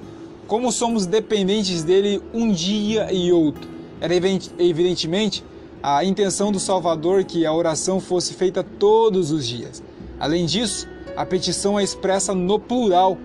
Como 0.48 0.72
somos 0.72 1.06
dependentes 1.06 1.84
dele 1.84 2.20
um 2.34 2.50
dia 2.50 3.12
e 3.12 3.32
outro. 3.32 3.70
Era 4.00 4.12
evidentemente 4.16 5.44
a 5.80 6.04
intenção 6.04 6.50
do 6.50 6.58
Salvador 6.58 7.22
que 7.22 7.46
a 7.46 7.52
oração 7.52 8.00
fosse 8.00 8.34
feita 8.34 8.64
todos 8.64 9.30
os 9.30 9.46
dias. 9.46 9.84
Além 10.18 10.46
disso, 10.46 10.88
a 11.16 11.24
petição 11.24 11.78
é 11.78 11.84
expressa 11.84 12.34
no 12.34 12.58
plural, 12.58 13.16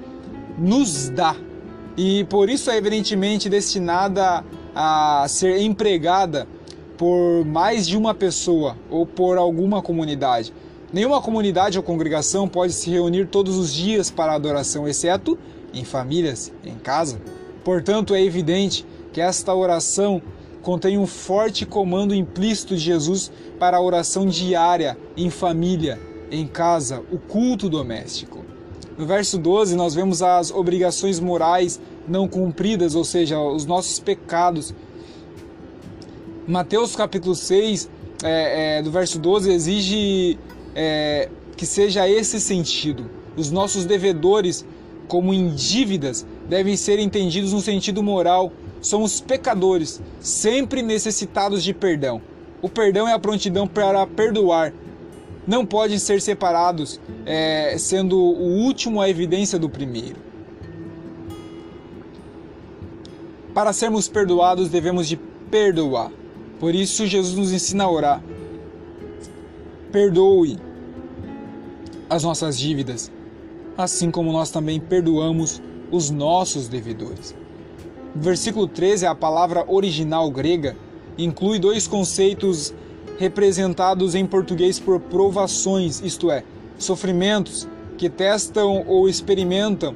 nos 0.55 1.09
dá. 1.09 1.35
E 1.97 2.23
por 2.25 2.51
isso 2.51 2.69
é 2.69 2.77
evidentemente 2.77 3.49
destinada 3.49 4.45
a 4.75 5.25
ser 5.27 5.59
empregada 5.59 6.47
por 6.95 7.43
mais 7.45 7.87
de 7.87 7.97
uma 7.97 8.13
pessoa 8.13 8.77
ou 8.91 9.07
por 9.07 9.39
alguma 9.39 9.81
comunidade. 9.81 10.53
Nenhuma 10.91 11.21
comunidade 11.21 11.77
ou 11.77 11.83
congregação 11.83 12.47
pode 12.47 12.73
se 12.73 12.89
reunir 12.89 13.27
todos 13.27 13.57
os 13.57 13.73
dias 13.73 14.09
para 14.09 14.33
adoração, 14.33 14.87
exceto 14.87 15.37
em 15.73 15.83
famílias, 15.83 16.51
em 16.63 16.75
casa. 16.75 17.21
Portanto, 17.63 18.15
é 18.15 18.23
evidente 18.23 18.85
que 19.13 19.21
esta 19.21 19.53
oração 19.53 20.21
contém 20.61 20.97
um 20.97 21.05
forte 21.05 21.65
comando 21.65 22.15
implícito 22.15 22.75
de 22.75 22.81
Jesus 22.81 23.31
para 23.59 23.77
a 23.77 23.81
oração 23.81 24.25
diária, 24.25 24.97
em 25.15 25.29
família, 25.29 25.99
em 26.31 26.47
casa, 26.47 27.03
o 27.11 27.17
culto 27.17 27.69
doméstico. 27.69 28.43
No 28.97 29.05
verso 29.05 29.37
12, 29.37 29.75
nós 29.75 29.95
vemos 29.95 30.21
as 30.21 30.51
obrigações 30.51 31.19
morais 31.19 31.79
não 32.07 32.27
cumpridas, 32.27 32.95
ou 32.95 33.05
seja, 33.05 33.39
os 33.39 33.65
nossos 33.65 33.99
pecados 33.99 34.73
Mateus 36.49 36.95
capítulo 36.95 37.35
6, 37.35 37.87
é, 38.23 38.79
é, 38.79 38.81
do 38.81 38.89
verso 38.89 39.19
12, 39.19 39.51
exige 39.51 40.39
é, 40.75 41.29
que 41.55 41.65
seja 41.65 42.07
esse 42.07 42.39
sentido. 42.39 43.09
Os 43.35 43.51
nossos 43.51 43.85
devedores, 43.85 44.65
como 45.07 45.33
em 45.33 45.49
dívidas, 45.49 46.25
devem 46.47 46.75
ser 46.75 46.99
entendidos 46.99 47.53
no 47.53 47.61
sentido 47.61 48.01
moral. 48.03 48.51
Somos 48.81 49.19
pecadores, 49.19 50.01
sempre 50.19 50.81
necessitados 50.81 51.63
de 51.63 51.73
perdão. 51.73 52.21
O 52.61 52.69
perdão 52.69 53.07
é 53.07 53.13
a 53.13 53.19
prontidão 53.19 53.67
para 53.67 54.05
perdoar. 54.05 54.73
Não 55.47 55.65
podem 55.65 55.97
ser 55.97 56.21
separados, 56.21 56.99
é, 57.25 57.75
sendo 57.77 58.17
o 58.17 58.63
último 58.63 59.01
a 59.01 59.09
evidência 59.09 59.57
do 59.57 59.69
primeiro. 59.69 60.17
Para 63.53 63.73
sermos 63.73 64.07
perdoados, 64.07 64.69
devemos 64.69 65.07
de 65.07 65.17
perdoar. 65.49 66.11
Por 66.59 66.75
isso, 66.75 67.07
Jesus 67.07 67.35
nos 67.35 67.51
ensina 67.51 67.85
a 67.85 67.91
orar. 67.91 68.23
Perdoe 69.91 70.57
as 72.09 72.23
nossas 72.23 72.57
dívidas, 72.59 73.11
assim 73.77 74.11
como 74.11 74.31
nós 74.31 74.51
também 74.51 74.79
perdoamos 74.79 75.61
os 75.91 76.09
nossos 76.09 76.67
devedores. 76.67 77.35
versículo 78.13 78.67
13, 78.67 79.05
a 79.05 79.15
palavra 79.15 79.65
original 79.67 80.29
grega 80.29 80.75
inclui 81.17 81.59
dois 81.59 81.87
conceitos 81.87 82.73
representados 83.17 84.15
em 84.15 84.25
português 84.25 84.79
por 84.79 84.99
provações, 84.99 86.01
isto 86.01 86.29
é, 86.29 86.43
sofrimentos 86.77 87.67
que 87.97 88.09
testam 88.09 88.85
ou 88.87 89.09
experimentam, 89.09 89.95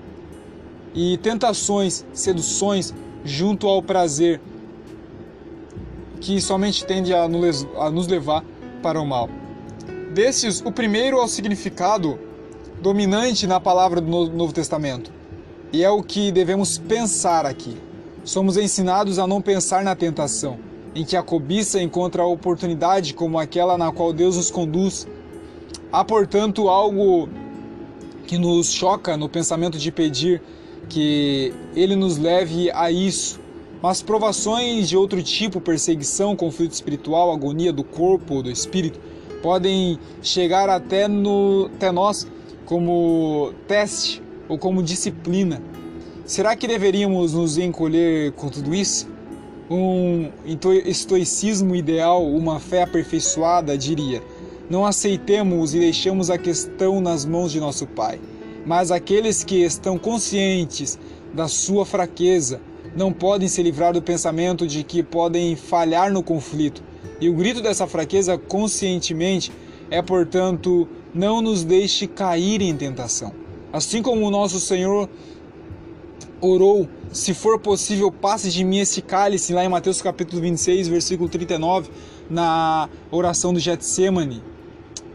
e 0.93 1.17
tentações, 1.17 2.05
seduções 2.13 2.93
junto 3.23 3.67
ao 3.67 3.81
prazer 3.81 4.39
que 6.19 6.39
somente 6.39 6.85
tende 6.85 7.13
a 7.13 7.27
nos 7.27 8.07
levar 8.07 8.43
para 8.81 8.99
o 8.99 9.05
mal. 9.05 9.29
Destes, 10.13 10.61
o 10.63 10.71
primeiro 10.71 11.17
é 11.17 11.23
o 11.23 11.27
significado 11.27 12.19
dominante 12.83 13.47
na 13.47 13.59
palavra 13.59 13.99
do 13.99 14.29
Novo 14.29 14.53
Testamento, 14.53 15.11
e 15.71 15.83
é 15.83 15.89
o 15.89 16.03
que 16.03 16.31
devemos 16.31 16.77
pensar 16.77 17.47
aqui. 17.47 17.75
Somos 18.23 18.55
ensinados 18.55 19.17
a 19.17 19.25
não 19.25 19.41
pensar 19.41 19.83
na 19.83 19.95
tentação, 19.95 20.59
em 20.93 21.03
que 21.03 21.17
a 21.17 21.23
cobiça 21.23 21.81
encontra 21.81 22.21
a 22.21 22.27
oportunidade 22.27 23.15
como 23.15 23.39
aquela 23.39 23.75
na 23.75 23.91
qual 23.91 24.13
Deus 24.13 24.37
nos 24.37 24.51
conduz. 24.51 25.07
Há, 25.91 26.05
portanto, 26.05 26.69
algo 26.69 27.27
que 28.27 28.37
nos 28.37 28.71
choca 28.71 29.17
no 29.17 29.27
pensamento 29.27 29.79
de 29.79 29.91
pedir 29.91 30.43
que 30.89 31.51
Ele 31.75 31.95
nos 31.95 32.19
leve 32.19 32.69
a 32.69 32.91
isso, 32.91 33.39
mas 33.81 34.03
provações 34.03 34.87
de 34.87 34.95
outro 34.95 35.23
tipo, 35.23 35.59
perseguição, 35.59 36.35
conflito 36.35 36.73
espiritual, 36.73 37.33
agonia 37.33 37.73
do 37.73 37.83
corpo 37.83 38.43
do 38.43 38.51
espírito, 38.51 38.99
podem 39.43 39.99
chegar 40.21 40.69
até, 40.69 41.07
no, 41.07 41.69
até 41.75 41.91
nós 41.91 42.25
como 42.65 43.53
teste 43.67 44.23
ou 44.47 44.57
como 44.57 44.81
disciplina. 44.81 45.61
Será 46.25 46.55
que 46.55 46.65
deveríamos 46.65 47.33
nos 47.33 47.57
encolher 47.57 48.31
com 48.31 48.47
tudo 48.47 48.73
isso? 48.73 49.11
Um 49.69 50.29
estoicismo 50.85 51.75
ideal, 51.75 52.25
uma 52.25 52.59
fé 52.59 52.83
aperfeiçoada, 52.83 53.77
diria: 53.77 54.23
não 54.69 54.85
aceitemos 54.85 55.75
e 55.75 55.79
deixemos 55.79 56.29
a 56.29 56.37
questão 56.37 57.01
nas 57.01 57.25
mãos 57.25 57.51
de 57.51 57.59
nosso 57.59 57.85
Pai. 57.85 58.21
Mas 58.65 58.91
aqueles 58.91 59.43
que 59.43 59.61
estão 59.61 59.97
conscientes 59.97 60.97
da 61.33 61.49
sua 61.49 61.85
fraqueza 61.85 62.61
não 62.95 63.11
podem 63.11 63.49
se 63.49 63.61
livrar 63.61 63.91
do 63.91 64.01
pensamento 64.01 64.65
de 64.65 64.83
que 64.83 65.03
podem 65.03 65.57
falhar 65.57 66.13
no 66.13 66.23
conflito. 66.23 66.81
E 67.19 67.29
o 67.29 67.33
grito 67.33 67.61
dessa 67.61 67.87
fraqueza 67.87 68.37
conscientemente 68.37 69.51
é, 69.89 70.01
portanto, 70.01 70.87
não 71.13 71.41
nos 71.41 71.63
deixe 71.63 72.07
cair 72.07 72.61
em 72.61 72.75
tentação. 72.75 73.31
Assim 73.71 74.01
como 74.01 74.25
o 74.25 74.31
nosso 74.31 74.59
Senhor 74.59 75.09
orou, 76.41 76.87
se 77.11 77.33
for 77.33 77.59
possível, 77.59 78.11
passe 78.11 78.49
de 78.49 78.63
mim 78.63 78.79
esse 78.79 79.01
cálice, 79.01 79.53
lá 79.53 79.63
em 79.63 79.69
Mateus 79.69 80.01
capítulo 80.01 80.41
26, 80.41 80.87
versículo 80.87 81.29
39, 81.29 81.89
na 82.29 82.89
oração 83.11 83.53
do 83.53 83.59
Getsemane. 83.59 84.43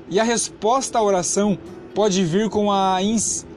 E 0.08 0.18
a 0.18 0.24
resposta 0.24 0.98
à 0.98 1.02
oração 1.02 1.58
pode 1.94 2.24
vir 2.24 2.48
com 2.48 2.70
a, 2.70 2.98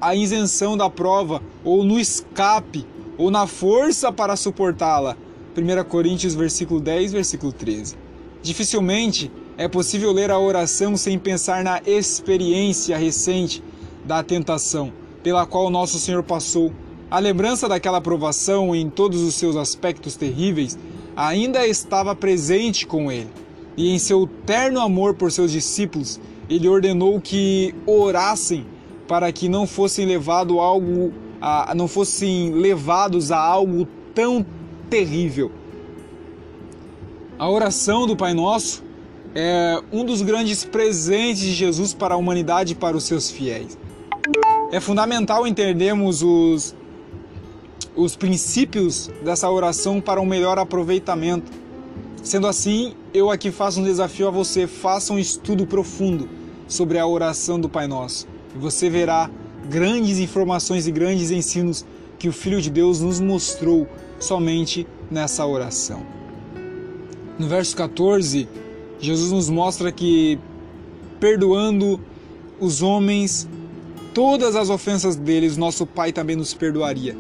a 0.01 0.15
isenção 0.15 0.75
da 0.75 0.89
prova, 0.89 1.41
ou 1.63 1.83
no 1.83 1.99
escape, 1.99 2.85
ou 3.17 3.29
na 3.29 3.45
força 3.45 4.11
para 4.11 4.35
suportá-la. 4.35 5.15
1 5.55 5.83
Coríntios 5.87 6.33
versículo 6.33 6.79
10, 6.79 7.13
versículo 7.13 7.53
13. 7.53 8.00
Dificilmente 8.41 9.31
é 9.57 9.67
possível 9.67 10.11
ler 10.11 10.31
a 10.31 10.39
oração 10.39 10.97
sem 10.97 11.19
pensar 11.19 11.63
na 11.63 11.81
experiência 11.85 12.97
recente 12.97 13.63
da 14.03 14.23
tentação 14.23 14.91
pela 15.21 15.45
qual 15.45 15.69
nosso 15.69 15.99
Senhor 15.99 16.23
passou. 16.23 16.73
A 17.09 17.19
lembrança 17.19 17.69
daquela 17.69 18.01
provação 18.01 18.75
em 18.75 18.89
todos 18.89 19.21
os 19.21 19.35
seus 19.35 19.55
aspectos 19.55 20.15
terríveis 20.15 20.77
ainda 21.15 21.67
estava 21.67 22.15
presente 22.15 22.87
com 22.87 23.11
ele. 23.11 23.29
E 23.77 23.93
em 23.93 23.99
seu 23.99 24.27
terno 24.45 24.79
amor 24.79 25.13
por 25.13 25.31
seus 25.31 25.51
discípulos, 25.51 26.19
ele 26.49 26.67
ordenou 26.67 27.21
que 27.21 27.75
orassem 27.85 28.65
para 29.07 29.31
que 29.31 29.47
não 29.47 29.67
fossem 29.67 30.05
levado 30.05 30.59
algo 30.59 31.13
a, 31.39 31.73
não 31.75 31.87
fossem 31.87 32.51
levados 32.53 33.31
a 33.31 33.37
algo 33.37 33.87
tão 34.13 34.45
terrível. 34.89 35.51
A 37.41 37.49
oração 37.49 38.05
do 38.05 38.15
Pai 38.15 38.35
Nosso 38.35 38.83
é 39.33 39.81
um 39.91 40.05
dos 40.05 40.21
grandes 40.21 40.63
presentes 40.63 41.41
de 41.41 41.53
Jesus 41.53 41.91
para 41.91 42.13
a 42.13 42.17
humanidade 42.17 42.73
e 42.73 42.75
para 42.75 42.95
os 42.95 43.03
seus 43.03 43.31
fiéis. 43.31 43.75
É 44.71 44.79
fundamental 44.79 45.47
entendermos 45.47 46.21
os, 46.21 46.75
os 47.95 48.15
princípios 48.15 49.09
dessa 49.25 49.49
oração 49.49 49.99
para 49.99 50.21
um 50.21 50.25
melhor 50.25 50.59
aproveitamento. 50.59 51.51
Sendo 52.21 52.45
assim, 52.45 52.93
eu 53.11 53.31
aqui 53.31 53.49
faço 53.49 53.79
um 53.79 53.83
desafio 53.85 54.27
a 54.27 54.31
você: 54.31 54.67
faça 54.67 55.11
um 55.11 55.17
estudo 55.17 55.65
profundo 55.65 56.29
sobre 56.67 56.99
a 56.99 57.07
oração 57.07 57.59
do 57.59 57.67
Pai 57.67 57.87
Nosso. 57.87 58.27
E 58.55 58.59
você 58.59 58.87
verá 58.87 59.31
grandes 59.67 60.19
informações 60.19 60.85
e 60.85 60.91
grandes 60.91 61.31
ensinos 61.31 61.87
que 62.19 62.29
o 62.29 62.31
Filho 62.31 62.61
de 62.61 62.69
Deus 62.69 63.01
nos 63.01 63.19
mostrou 63.19 63.87
somente 64.19 64.85
nessa 65.09 65.43
oração. 65.43 66.20
No 67.39 67.47
verso 67.47 67.75
14, 67.75 68.47
Jesus 68.99 69.31
nos 69.31 69.49
mostra 69.49 69.91
que 69.91 70.37
perdoando 71.19 71.99
os 72.59 72.81
homens 72.81 73.47
todas 74.13 74.55
as 74.55 74.69
ofensas 74.69 75.15
deles, 75.15 75.57
nosso 75.57 75.85
Pai 75.85 76.11
também 76.11 76.35
nos 76.35 76.53
perdoaria. 76.53 77.15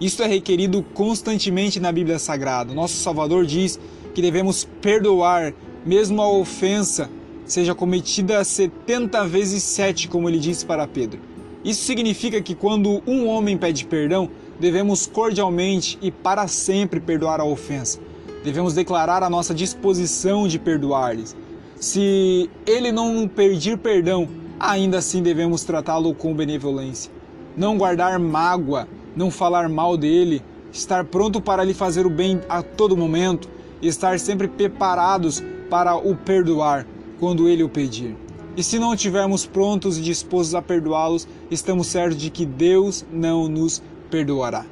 Isto 0.00 0.22
é 0.22 0.26
requerido 0.26 0.84
constantemente 0.94 1.78
na 1.78 1.92
Bíblia 1.92 2.18
Sagrada. 2.18 2.74
Nosso 2.74 2.96
Salvador 2.96 3.46
diz 3.46 3.78
que 4.14 4.20
devemos 4.20 4.68
perdoar, 4.80 5.54
mesmo 5.86 6.20
a 6.20 6.30
ofensa 6.30 7.08
seja 7.44 7.74
cometida 7.74 8.42
70 8.42 9.26
vezes 9.26 9.62
7, 9.62 10.08
como 10.08 10.28
ele 10.28 10.38
disse 10.38 10.66
para 10.66 10.86
Pedro. 10.86 11.20
Isso 11.64 11.84
significa 11.84 12.40
que 12.42 12.54
quando 12.54 13.02
um 13.06 13.26
homem 13.26 13.56
pede 13.56 13.84
perdão, 13.84 14.28
devemos 14.58 15.06
cordialmente 15.06 15.98
e 16.02 16.10
para 16.10 16.48
sempre 16.48 16.98
perdoar 16.98 17.40
a 17.40 17.44
ofensa. 17.44 18.00
Devemos 18.44 18.74
declarar 18.74 19.22
a 19.22 19.30
nossa 19.30 19.54
disposição 19.54 20.48
de 20.48 20.58
perdoar-lhes. 20.58 21.36
Se 21.76 22.50
ele 22.66 22.90
não 22.90 23.28
pedir 23.28 23.78
perdão, 23.78 24.28
ainda 24.58 24.98
assim 24.98 25.22
devemos 25.22 25.62
tratá-lo 25.64 26.14
com 26.14 26.34
benevolência. 26.34 27.10
Não 27.56 27.78
guardar 27.78 28.18
mágoa, 28.18 28.88
não 29.14 29.30
falar 29.30 29.68
mal 29.68 29.96
dele, 29.96 30.42
estar 30.72 31.04
pronto 31.04 31.40
para 31.40 31.62
lhe 31.62 31.74
fazer 31.74 32.04
o 32.06 32.10
bem 32.10 32.40
a 32.48 32.62
todo 32.62 32.96
momento, 32.96 33.48
estar 33.80 34.18
sempre 34.18 34.48
preparados 34.48 35.42
para 35.70 35.94
o 35.96 36.16
perdoar 36.16 36.86
quando 37.20 37.48
ele 37.48 37.62
o 37.62 37.68
pedir. 37.68 38.16
E 38.56 38.62
se 38.62 38.78
não 38.78 38.92
estivermos 38.92 39.46
prontos 39.46 39.98
e 39.98 40.02
dispostos 40.02 40.54
a 40.54 40.60
perdoá-los, 40.60 41.26
estamos 41.50 41.86
certos 41.86 42.18
de 42.18 42.28
que 42.28 42.44
Deus 42.44 43.04
não 43.10 43.48
nos 43.48 43.82
perdoará. 44.10 44.66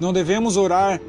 Não 0.00 0.12
devemos 0.12 0.56
orar 0.56 1.00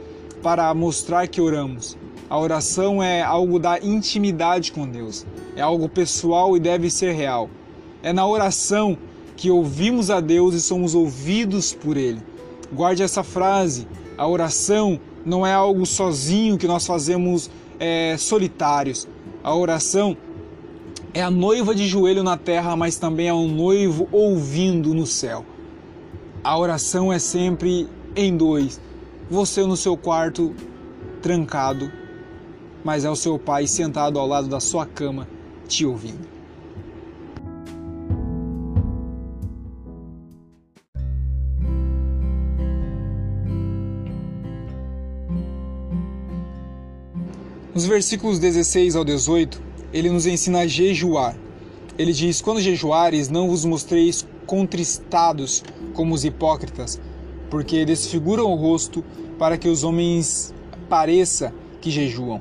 para 0.41 0.73
mostrar 0.73 1.27
que 1.27 1.39
oramos. 1.39 1.97
A 2.29 2.39
oração 2.39 3.03
é 3.03 3.21
algo 3.21 3.59
da 3.59 3.79
intimidade 3.79 4.71
com 4.71 4.87
Deus, 4.87 5.25
é 5.55 5.61
algo 5.61 5.89
pessoal 5.89 6.55
e 6.55 6.59
deve 6.59 6.89
ser 6.89 7.13
real. 7.13 7.49
É 8.01 8.13
na 8.13 8.25
oração 8.25 8.97
que 9.35 9.51
ouvimos 9.51 10.09
a 10.09 10.19
Deus 10.19 10.55
e 10.55 10.61
somos 10.61 10.95
ouvidos 10.95 11.73
por 11.73 11.97
Ele. 11.97 12.21
Guarde 12.71 13.03
essa 13.03 13.23
frase: 13.23 13.87
a 14.17 14.27
oração 14.27 14.99
não 15.25 15.45
é 15.45 15.53
algo 15.53 15.85
sozinho 15.85 16.57
que 16.57 16.67
nós 16.67 16.85
fazemos 16.85 17.49
é, 17.79 18.15
solitários. 18.17 19.07
A 19.43 19.53
oração 19.55 20.15
é 21.13 21.21
a 21.21 21.29
noiva 21.29 21.75
de 21.75 21.87
joelho 21.87 22.23
na 22.23 22.37
terra, 22.37 22.75
mas 22.75 22.97
também 22.97 23.27
é 23.27 23.33
um 23.33 23.47
noivo 23.47 24.07
ouvindo 24.11 24.93
no 24.93 25.05
céu. 25.05 25.45
A 26.43 26.57
oração 26.57 27.11
é 27.11 27.19
sempre 27.19 27.87
em 28.15 28.35
dois. 28.35 28.79
Você 29.31 29.65
no 29.65 29.77
seu 29.77 29.95
quarto, 29.95 30.53
trancado, 31.21 31.89
mas 32.83 33.05
é 33.05 33.09
o 33.09 33.15
seu 33.15 33.39
pai 33.39 33.65
sentado 33.65 34.19
ao 34.19 34.27
lado 34.27 34.49
da 34.49 34.59
sua 34.59 34.85
cama, 34.85 35.25
te 35.69 35.85
ouvindo. 35.85 36.27
Nos 47.73 47.85
versículos 47.85 48.37
16 48.37 48.97
ao 48.97 49.05
18, 49.05 49.61
ele 49.93 50.09
nos 50.09 50.25
ensina 50.25 50.59
a 50.59 50.67
jejuar. 50.67 51.37
Ele 51.97 52.11
diz: 52.11 52.41
Quando 52.41 52.59
jejuares, 52.59 53.29
não 53.29 53.47
vos 53.47 53.63
mostreis 53.63 54.27
contristados 54.45 55.63
como 55.93 56.13
os 56.13 56.25
hipócritas, 56.25 56.99
porque 57.49 57.85
desfiguram 57.85 58.51
o 58.51 58.55
rosto 58.55 59.01
para 59.41 59.57
que 59.57 59.67
os 59.67 59.83
homens 59.83 60.53
pareça 60.87 61.51
que 61.81 61.89
jejuam. 61.89 62.39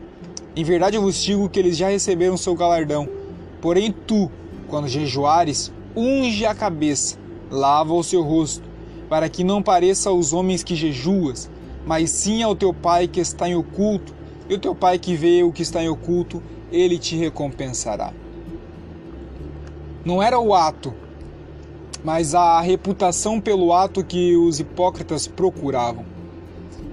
Em 0.54 0.62
verdade 0.62 0.96
eu 0.96 1.00
vos 1.00 1.16
digo 1.22 1.48
que 1.48 1.58
eles 1.58 1.74
já 1.74 1.88
receberam 1.88 2.36
seu 2.36 2.54
galardão. 2.54 3.08
Porém 3.58 3.90
tu, 3.90 4.30
quando 4.68 4.86
jejuares, 4.86 5.72
unge 5.96 6.44
a 6.44 6.54
cabeça, 6.54 7.16
lava 7.50 7.94
o 7.94 8.04
seu 8.04 8.20
rosto, 8.22 8.68
para 9.08 9.30
que 9.30 9.42
não 9.42 9.62
pareça 9.62 10.10
aos 10.10 10.34
homens 10.34 10.62
que 10.62 10.76
jejuas, 10.76 11.50
mas 11.86 12.10
sim 12.10 12.42
ao 12.42 12.54
teu 12.54 12.74
Pai 12.74 13.08
que 13.08 13.18
está 13.18 13.48
em 13.48 13.54
oculto, 13.54 14.14
e 14.46 14.52
o 14.52 14.58
teu 14.58 14.74
Pai 14.74 14.98
que 14.98 15.14
vê 15.14 15.42
o 15.42 15.52
que 15.52 15.62
está 15.62 15.82
em 15.82 15.88
oculto 15.88 16.42
ele 16.70 16.98
te 16.98 17.16
recompensará. 17.16 18.12
Não 20.04 20.22
era 20.22 20.38
o 20.38 20.54
ato, 20.54 20.92
mas 22.04 22.34
a 22.34 22.60
reputação 22.60 23.40
pelo 23.40 23.72
ato 23.72 24.04
que 24.04 24.36
os 24.36 24.60
hipócritas 24.60 25.26
procuravam. 25.26 26.09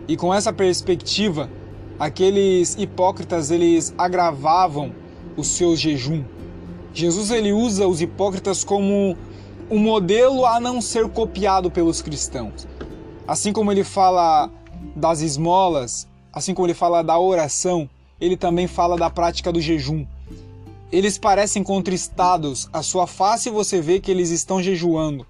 E 0.08 0.16
com 0.16 0.34
essa 0.34 0.54
perspectiva, 0.54 1.50
aqueles 2.00 2.76
hipócritas 2.76 3.52
eles 3.52 3.94
agravavam 3.98 4.94
o 5.36 5.44
seu 5.44 5.76
jejum. 5.76 6.24
Jesus 6.94 7.30
ele 7.30 7.52
usa 7.52 7.88
os 7.88 8.02
hipócritas 8.02 8.64
como 8.64 9.18
um 9.70 9.78
modelo 9.78 10.46
a 10.46 10.60
não 10.60 10.82
ser 10.82 11.10
copiado 11.10 11.70
pelos 11.70 12.02
cristãos. 12.02 12.68
Assim 13.28 13.52
como 13.52 13.72
ele 13.72 13.84
fala 13.84 14.50
das 14.96 15.22
esmolas, 15.22 16.08
assim 16.32 16.54
como 16.54 16.68
ele 16.68 16.74
fala 16.74 17.04
da 17.04 17.20
oração, 17.20 17.90
ele 18.20 18.38
também 18.38 18.66
fala 18.66 18.96
da 18.96 19.10
prática 19.10 19.52
do 19.52 19.60
jejum. 19.60 20.06
Eles 20.92 21.18
parecem 21.18 21.62
contristados, 21.64 22.70
a 22.72 22.82
sua 22.82 23.06
face 23.06 23.50
você 23.50 23.82
vê 23.82 24.00
que 24.00 24.10
eles 24.10 24.30
estão 24.30 24.64
jejuando. 24.64 25.28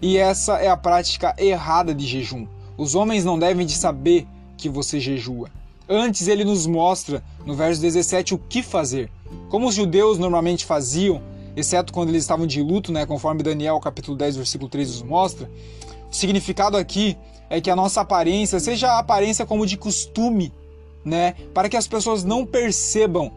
E 0.00 0.16
essa 0.16 0.58
é 0.58 0.68
a 0.68 0.76
prática 0.76 1.34
errada 1.36 1.92
de 1.92 2.06
jejum. 2.06 2.46
Os 2.76 2.94
homens 2.94 3.24
não 3.24 3.38
devem 3.38 3.66
de 3.66 3.74
saber 3.74 4.26
que 4.56 4.68
você 4.68 4.98
jejua. 4.98 5.50
Antes 5.88 6.28
ele 6.28 6.44
nos 6.44 6.66
mostra, 6.66 7.22
no 7.44 7.54
verso 7.54 7.80
17, 7.80 8.34
o 8.34 8.38
que 8.38 8.62
fazer. 8.62 9.10
Como 9.48 9.68
os 9.68 9.74
judeus 9.74 10.18
normalmente 10.18 10.64
faziam, 10.64 11.20
exceto 11.56 11.92
quando 11.92 12.08
eles 12.08 12.22
estavam 12.22 12.46
de 12.46 12.62
luto, 12.62 12.92
né, 12.92 13.04
conforme 13.04 13.42
Daniel 13.42 13.78
capítulo 13.80 14.16
10, 14.16 14.36
versículo 14.36 14.70
3 14.70 14.88
nos 14.88 15.02
mostra, 15.02 15.50
significado 16.10 16.76
aqui 16.76 17.16
é 17.50 17.60
que 17.60 17.70
a 17.70 17.76
nossa 17.76 18.00
aparência 18.00 18.58
seja 18.58 18.92
a 18.92 18.98
aparência 18.98 19.44
como 19.44 19.66
de 19.66 19.76
costume, 19.76 20.52
né? 21.04 21.34
Para 21.52 21.68
que 21.68 21.76
as 21.76 21.86
pessoas 21.86 22.24
não 22.24 22.46
percebam 22.46 23.30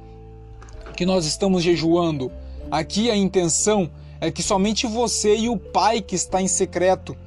que 0.95 1.06
nós 1.06 1.26
estamos 1.26 1.63
jejuando. 1.63 2.32
Aqui 2.71 3.12
a 3.12 3.15
intenção 3.15 3.91
é 4.21 4.32
que 4.32 4.41
somente 4.41 4.88
você 4.88 5.36
e 5.36 5.50
o 5.50 5.58
Pai 5.58 6.02
que 6.02 6.15
está 6.15 6.41
em 6.41 6.48
secreto 6.48 7.17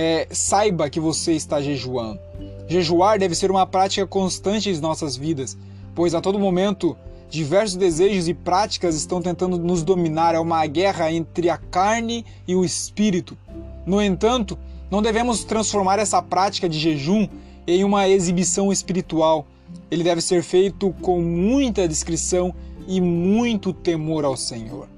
é, 0.00 0.28
saiba 0.30 0.88
que 0.88 1.00
você 1.00 1.32
está 1.32 1.60
jejuando. 1.60 2.20
Jejuar 2.68 3.18
deve 3.18 3.34
ser 3.34 3.50
uma 3.50 3.66
prática 3.66 4.06
constante 4.06 4.70
em 4.70 4.78
nossas 4.78 5.16
vidas, 5.16 5.58
pois 5.92 6.14
a 6.14 6.20
todo 6.20 6.38
momento 6.38 6.96
diversos 7.28 7.74
desejos 7.74 8.28
e 8.28 8.32
práticas 8.32 8.94
estão 8.94 9.20
tentando 9.20 9.58
nos 9.58 9.82
dominar. 9.82 10.36
É 10.36 10.38
uma 10.38 10.64
guerra 10.68 11.10
entre 11.10 11.50
a 11.50 11.56
carne 11.58 12.24
e 12.46 12.54
o 12.54 12.64
espírito. 12.64 13.36
No 13.84 14.00
entanto, 14.00 14.56
não 14.88 15.02
devemos 15.02 15.42
transformar 15.42 15.98
essa 15.98 16.22
prática 16.22 16.68
de 16.68 16.78
jejum 16.78 17.26
em 17.66 17.82
uma 17.82 18.08
exibição 18.08 18.70
espiritual. 18.70 19.48
Ele 19.90 20.04
deve 20.04 20.20
ser 20.20 20.44
feito 20.44 20.94
com 21.02 21.20
muita 21.20 21.88
discrição 21.88 22.54
e 22.86 23.00
muito 23.00 23.72
temor 23.72 24.24
ao 24.24 24.36
Senhor. 24.36 24.88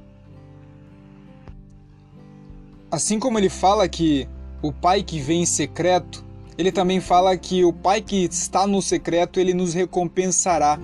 Assim 2.90 3.18
como 3.18 3.38
ele 3.38 3.48
fala 3.48 3.88
que 3.88 4.28
o 4.62 4.72
Pai 4.72 5.02
que 5.02 5.18
vem 5.18 5.42
em 5.42 5.46
secreto, 5.46 6.24
ele 6.58 6.70
também 6.70 7.00
fala 7.00 7.36
que 7.36 7.64
o 7.64 7.72
Pai 7.72 8.02
que 8.02 8.24
está 8.24 8.66
no 8.66 8.82
secreto, 8.82 9.40
ele 9.40 9.54
nos 9.54 9.72
recompensará. 9.72 10.78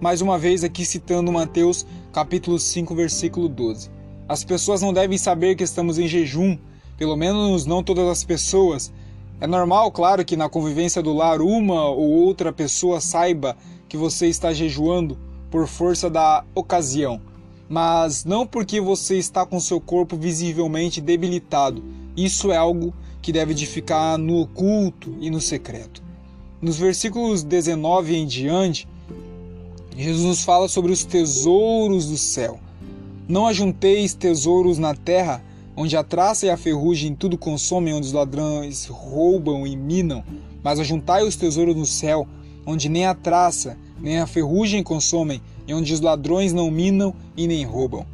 Mais 0.00 0.20
uma 0.20 0.38
vez 0.38 0.62
aqui 0.62 0.84
citando 0.84 1.32
Mateus 1.32 1.86
capítulo 2.12 2.58
5, 2.58 2.94
versículo 2.94 3.48
12. 3.48 3.90
As 4.28 4.44
pessoas 4.44 4.82
não 4.82 4.92
devem 4.92 5.16
saber 5.16 5.54
que 5.54 5.64
estamos 5.64 5.98
em 5.98 6.06
jejum, 6.06 6.58
pelo 6.98 7.16
menos 7.16 7.64
não 7.64 7.82
todas 7.82 8.06
as 8.08 8.24
pessoas. 8.24 8.92
É 9.40 9.46
normal, 9.46 9.90
claro, 9.90 10.24
que 10.24 10.36
na 10.36 10.48
convivência 10.48 11.02
do 11.02 11.12
lar 11.12 11.40
uma 11.40 11.88
ou 11.88 12.10
outra 12.10 12.52
pessoa 12.52 13.00
saiba 13.00 13.56
que 13.88 13.96
você 13.96 14.26
está 14.26 14.52
jejuando 14.52 15.18
por 15.50 15.66
força 15.66 16.10
da 16.10 16.44
ocasião, 16.54 17.20
mas 17.68 18.24
não 18.24 18.46
porque 18.46 18.80
você 18.80 19.16
está 19.16 19.46
com 19.46 19.58
seu 19.58 19.80
corpo 19.80 20.16
visivelmente 20.16 21.00
debilitado. 21.00 21.82
Isso 22.16 22.52
é 22.52 22.56
algo 22.56 22.92
que 23.24 23.32
deve 23.32 23.54
de 23.54 23.64
ficar 23.64 24.18
no 24.18 24.42
oculto 24.42 25.16
e 25.18 25.30
no 25.30 25.40
secreto. 25.40 26.02
Nos 26.60 26.76
versículos 26.76 27.42
19 27.42 28.14
em 28.14 28.26
diante, 28.26 28.86
Jesus 29.96 30.26
nos 30.26 30.44
fala 30.44 30.68
sobre 30.68 30.92
os 30.92 31.06
tesouros 31.06 32.10
do 32.10 32.18
céu. 32.18 32.60
Não 33.26 33.46
ajunteis 33.46 34.12
tesouros 34.12 34.76
na 34.76 34.94
terra, 34.94 35.42
onde 35.74 35.96
a 35.96 36.04
traça 36.04 36.44
e 36.44 36.50
a 36.50 36.56
ferrugem 36.58 37.14
tudo 37.14 37.38
consomem, 37.38 37.94
onde 37.94 38.08
os 38.08 38.12
ladrões 38.12 38.84
roubam 38.84 39.66
e 39.66 39.74
minam, 39.74 40.22
mas 40.62 40.78
ajuntai 40.78 41.26
os 41.26 41.34
tesouros 41.34 41.74
no 41.74 41.86
céu, 41.86 42.28
onde 42.66 42.90
nem 42.90 43.06
a 43.06 43.14
traça 43.14 43.78
nem 43.98 44.18
a 44.18 44.26
ferrugem 44.26 44.82
consomem, 44.82 45.40
e 45.66 45.72
onde 45.72 45.94
os 45.94 46.00
ladrões 46.02 46.52
não 46.52 46.70
minam 46.70 47.14
e 47.34 47.46
nem 47.46 47.64
roubam. 47.64 48.04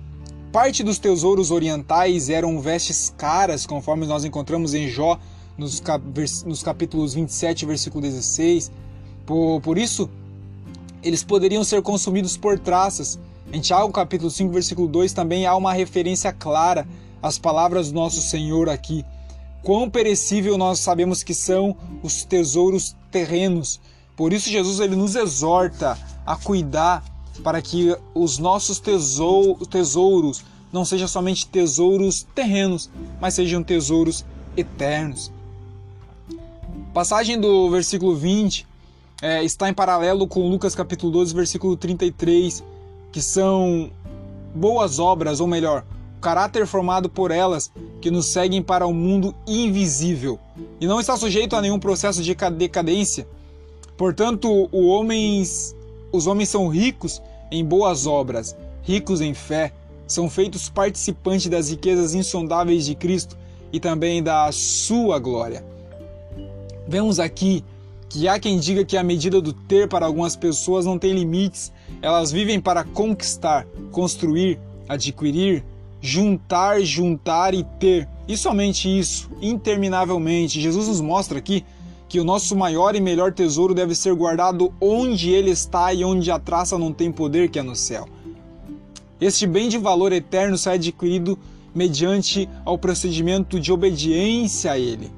Parte 0.53 0.83
dos 0.83 0.99
tesouros 0.99 1.53
orientais 1.53 2.29
eram 2.29 2.59
vestes 2.61 3.15
caras, 3.17 3.65
conforme 3.65 4.05
nós 4.05 4.25
encontramos 4.25 4.75
em 4.75 4.89
Jó, 4.89 5.17
nos, 5.57 5.79
cap 5.79 6.03
nos 6.45 6.61
capítulos 6.61 7.15
27 7.15 7.65
versículo 7.67 8.03
16. 8.03 8.73
Por, 9.25 9.61
por 9.61 9.79
isso, 9.79 10.11
eles 11.05 11.23
poderiam 11.23 11.63
ser 11.63 11.83
consumidos 11.83 12.37
por 12.37 12.59
traças. 12.59 13.17
Em 13.53 13.61
Tiago 13.61 13.93
capítulo 13.93 14.29
5, 14.29 14.53
versículo 14.53 14.89
2, 14.89 15.13
também 15.13 15.47
há 15.47 15.55
uma 15.55 15.73
referência 15.73 16.33
clara 16.33 16.85
as 17.23 17.39
palavras 17.39 17.93
do 17.93 17.95
nosso 17.95 18.21
Senhor 18.21 18.69
aqui. 18.69 19.05
Quão 19.63 19.89
perecível 19.89 20.59
nós 20.59 20.81
sabemos 20.81 21.23
que 21.23 21.35
são 21.35 21.77
os 22.03 22.25
tesouros 22.25 22.97
terrenos. 23.09 23.81
Por 24.17 24.33
isso 24.33 24.51
Jesus 24.51 24.81
ele 24.81 24.97
nos 24.97 25.15
exorta 25.15 25.97
a 26.27 26.35
cuidar 26.35 27.05
para 27.43 27.61
que 27.61 27.97
os 28.15 28.39
nossos 28.39 28.81
tesouros 29.69 30.45
não 30.73 30.85
sejam 30.85 31.09
somente 31.09 31.47
tesouros 31.47 32.27
terrenos, 32.35 32.91
mas 33.21 33.35
sejam 33.35 33.63
tesouros 33.63 34.25
eternos. 34.57 35.33
Passagem 36.95 37.41
do 37.41 37.71
versículo 37.71 38.15
20 38.15 38.67
é, 39.23 39.45
está 39.45 39.69
em 39.69 39.75
paralelo 39.75 40.27
com 40.27 40.49
Lucas 40.49 40.75
capítulo 40.75 41.13
12, 41.13 41.35
versículo 41.35 41.77
33, 41.77 42.63
que 43.13 43.21
são 43.21 43.91
boas 44.55 44.99
obras, 44.99 45.41
ou 45.41 45.47
melhor, 45.47 45.85
caráter 46.21 46.67
formado 46.67 47.09
por 47.09 47.31
elas 47.31 47.71
que 48.01 48.11
nos 48.11 48.27
seguem 48.27 48.63
para 48.63 48.87
o 48.87 48.91
um 48.91 48.95
mundo 48.95 49.35
invisível 49.47 50.39
e 50.81 50.87
não 50.87 51.01
está 51.01 51.17
sujeito 51.17 51.57
a 51.57 51.63
nenhum 51.63 51.79
processo 51.79 52.23
de 52.23 52.35
decadência. 52.35 53.27
Portanto, 53.97 54.69
homens, 54.73 55.75
os 56.13 56.27
homens 56.27 56.49
são 56.49 56.69
ricos 56.69 57.21
em 57.51 57.65
boas 57.65 58.07
obras, 58.07 58.57
ricos 58.83 59.21
em 59.21 59.35
fé, 59.35 59.73
são 60.07 60.29
feitos 60.29 60.69
participantes 60.69 61.49
das 61.49 61.71
riquezas 61.71 62.15
insondáveis 62.15 62.85
de 62.85 62.95
Cristo 62.95 63.37
e 63.73 63.79
também 63.79 64.23
da 64.23 64.51
sua 64.53 65.19
glória. 65.19 65.65
Vemos 66.87 67.21
aqui 67.21 67.65
que 68.09 68.27
há 68.27 68.39
quem 68.41 68.59
diga 68.59 68.85
que 68.85 68.97
a 68.97 69.05
medida 69.05 69.41
do 69.41 69.53
ter 69.53 69.89
para 69.89 70.05
algumas 70.05 70.35
pessoas 70.35 70.85
não 70.85 70.99
tem 70.99 71.13
limites, 71.13 71.73
elas 72.03 72.33
vivem 72.33 72.61
para 72.61 72.83
conquistar, 72.83 73.65
construir, 73.93 74.59
adquirir, 74.89 75.65
juntar, 76.01 76.81
juntar 76.81 77.55
e 77.55 77.63
ter. 77.79 78.09
E 78.27 78.37
somente 78.37 78.89
isso, 78.89 79.31
interminavelmente. 79.41 80.61
Jesus 80.61 80.89
nos 80.89 81.01
mostra 81.01 81.39
aqui 81.39 81.65
que 82.11 82.19
o 82.19 82.25
nosso 82.25 82.57
maior 82.57 82.97
e 82.97 83.01
melhor 83.01 83.33
tesouro 83.33 83.73
deve 83.73 83.95
ser 83.95 84.13
guardado 84.17 84.75
onde 84.81 85.31
ele 85.31 85.53
está 85.53 85.95
e 85.95 86.05
onde 86.05 86.29
a 86.29 86.41
traça 86.41 86.77
não 86.77 86.93
tem 86.93 87.13
poder, 87.13 87.49
que 87.49 87.57
é 87.57 87.63
no 87.63 87.77
céu. 87.77 88.09
Este 89.21 89.47
bem 89.47 89.69
de 89.69 89.79
valor 89.79 90.11
eterno 90.13 90.59
sai 90.59 90.75
adquirido 90.75 91.39
mediante 91.73 92.49
ao 92.65 92.77
procedimento 92.77 93.61
de 93.61 93.73
obediência 93.73 94.73
a 94.73 94.79
ele. 94.79 95.09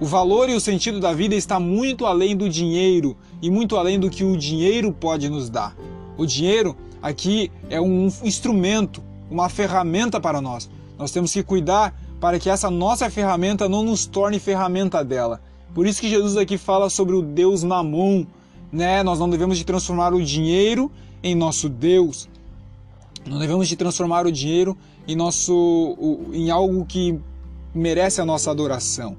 O 0.00 0.06
valor 0.06 0.48
e 0.48 0.54
o 0.54 0.60
sentido 0.60 1.00
da 1.00 1.12
vida 1.12 1.34
está 1.34 1.58
muito 1.58 2.06
além 2.06 2.36
do 2.36 2.48
dinheiro 2.48 3.16
e 3.42 3.50
muito 3.50 3.76
além 3.76 3.98
do 3.98 4.08
que 4.08 4.22
o 4.22 4.36
dinheiro 4.36 4.92
pode 4.92 5.28
nos 5.28 5.50
dar. 5.50 5.76
O 6.16 6.24
dinheiro 6.24 6.76
aqui 7.02 7.50
é 7.68 7.80
um 7.80 8.06
instrumento, 8.22 9.02
uma 9.28 9.48
ferramenta 9.48 10.20
para 10.20 10.40
nós. 10.40 10.70
Nós 10.96 11.10
temos 11.10 11.32
que 11.32 11.42
cuidar 11.42 12.00
para 12.20 12.38
que 12.38 12.48
essa 12.48 12.70
nossa 12.70 13.10
ferramenta 13.10 13.68
não 13.68 13.82
nos 13.82 14.06
torne 14.06 14.38
ferramenta 14.38 15.02
dela. 15.02 15.40
Por 15.74 15.86
isso 15.86 16.00
que 16.00 16.08
Jesus 16.08 16.36
aqui 16.36 16.58
fala 16.58 16.90
sobre 16.90 17.14
o 17.14 17.22
Deus 17.22 17.62
Mamon, 17.62 18.26
né? 18.72 19.02
Nós 19.02 19.18
não 19.18 19.30
devemos 19.30 19.56
de 19.56 19.64
transformar 19.64 20.12
o 20.12 20.22
dinheiro 20.22 20.90
em 21.22 21.34
nosso 21.34 21.68
Deus. 21.68 22.28
Não 23.24 23.38
devemos 23.38 23.68
de 23.68 23.76
transformar 23.76 24.26
o 24.26 24.32
dinheiro 24.32 24.76
em 25.06 25.14
nosso 25.14 25.96
em 26.32 26.50
algo 26.50 26.84
que 26.84 27.18
merece 27.72 28.20
a 28.20 28.24
nossa 28.24 28.50
adoração. 28.50 29.16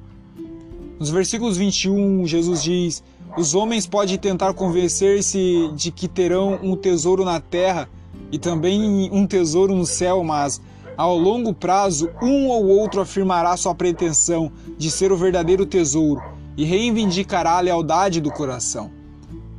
Nos 1.00 1.10
versículos 1.10 1.56
21, 1.56 2.28
Jesus 2.28 2.62
diz: 2.62 3.04
Os 3.38 3.56
homens 3.56 3.88
podem 3.88 4.18
tentar 4.18 4.54
convencer-se 4.54 5.72
de 5.74 5.90
que 5.90 6.08
terão 6.08 6.60
um 6.62 6.76
tesouro 6.76 7.24
na 7.24 7.40
terra 7.40 7.88
e 8.30 8.38
também 8.38 9.10
um 9.12 9.26
tesouro 9.26 9.74
no 9.74 9.86
céu, 9.86 10.22
mas 10.22 10.62
ao 10.98 11.18
longo 11.18 11.54
prazo 11.54 12.10
um 12.22 12.50
ou 12.50 12.68
outro 12.68 13.00
afirmará 13.00 13.56
sua 13.56 13.74
pretensão 13.74 14.52
de 14.78 14.92
ser 14.92 15.14
o 15.14 15.18
verdadeiro 15.18 15.66
tesouro 15.66 16.22
e 16.58 16.64
reivindicará 16.64 17.58
a 17.58 17.62
lealdade 17.62 18.22
do 18.22 18.32
coração. 18.32 18.92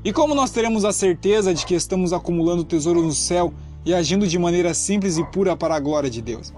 E 0.04 0.12
como 0.12 0.34
nós 0.34 0.50
teremos 0.50 0.84
a 0.84 0.92
certeza 0.92 1.54
de 1.54 1.64
que 1.64 1.74
estamos 1.74 2.12
acumulando 2.12 2.64
tesouro 2.64 3.02
no 3.02 3.12
céu 3.12 3.52
e 3.84 3.94
agindo 3.94 4.26
de 4.26 4.38
maneira 4.38 4.74
simples 4.74 5.16
e 5.16 5.24
pura 5.24 5.56
para 5.56 5.74
a 5.76 5.80
glória 5.80 6.10
de 6.10 6.20
Deus? 6.20 6.52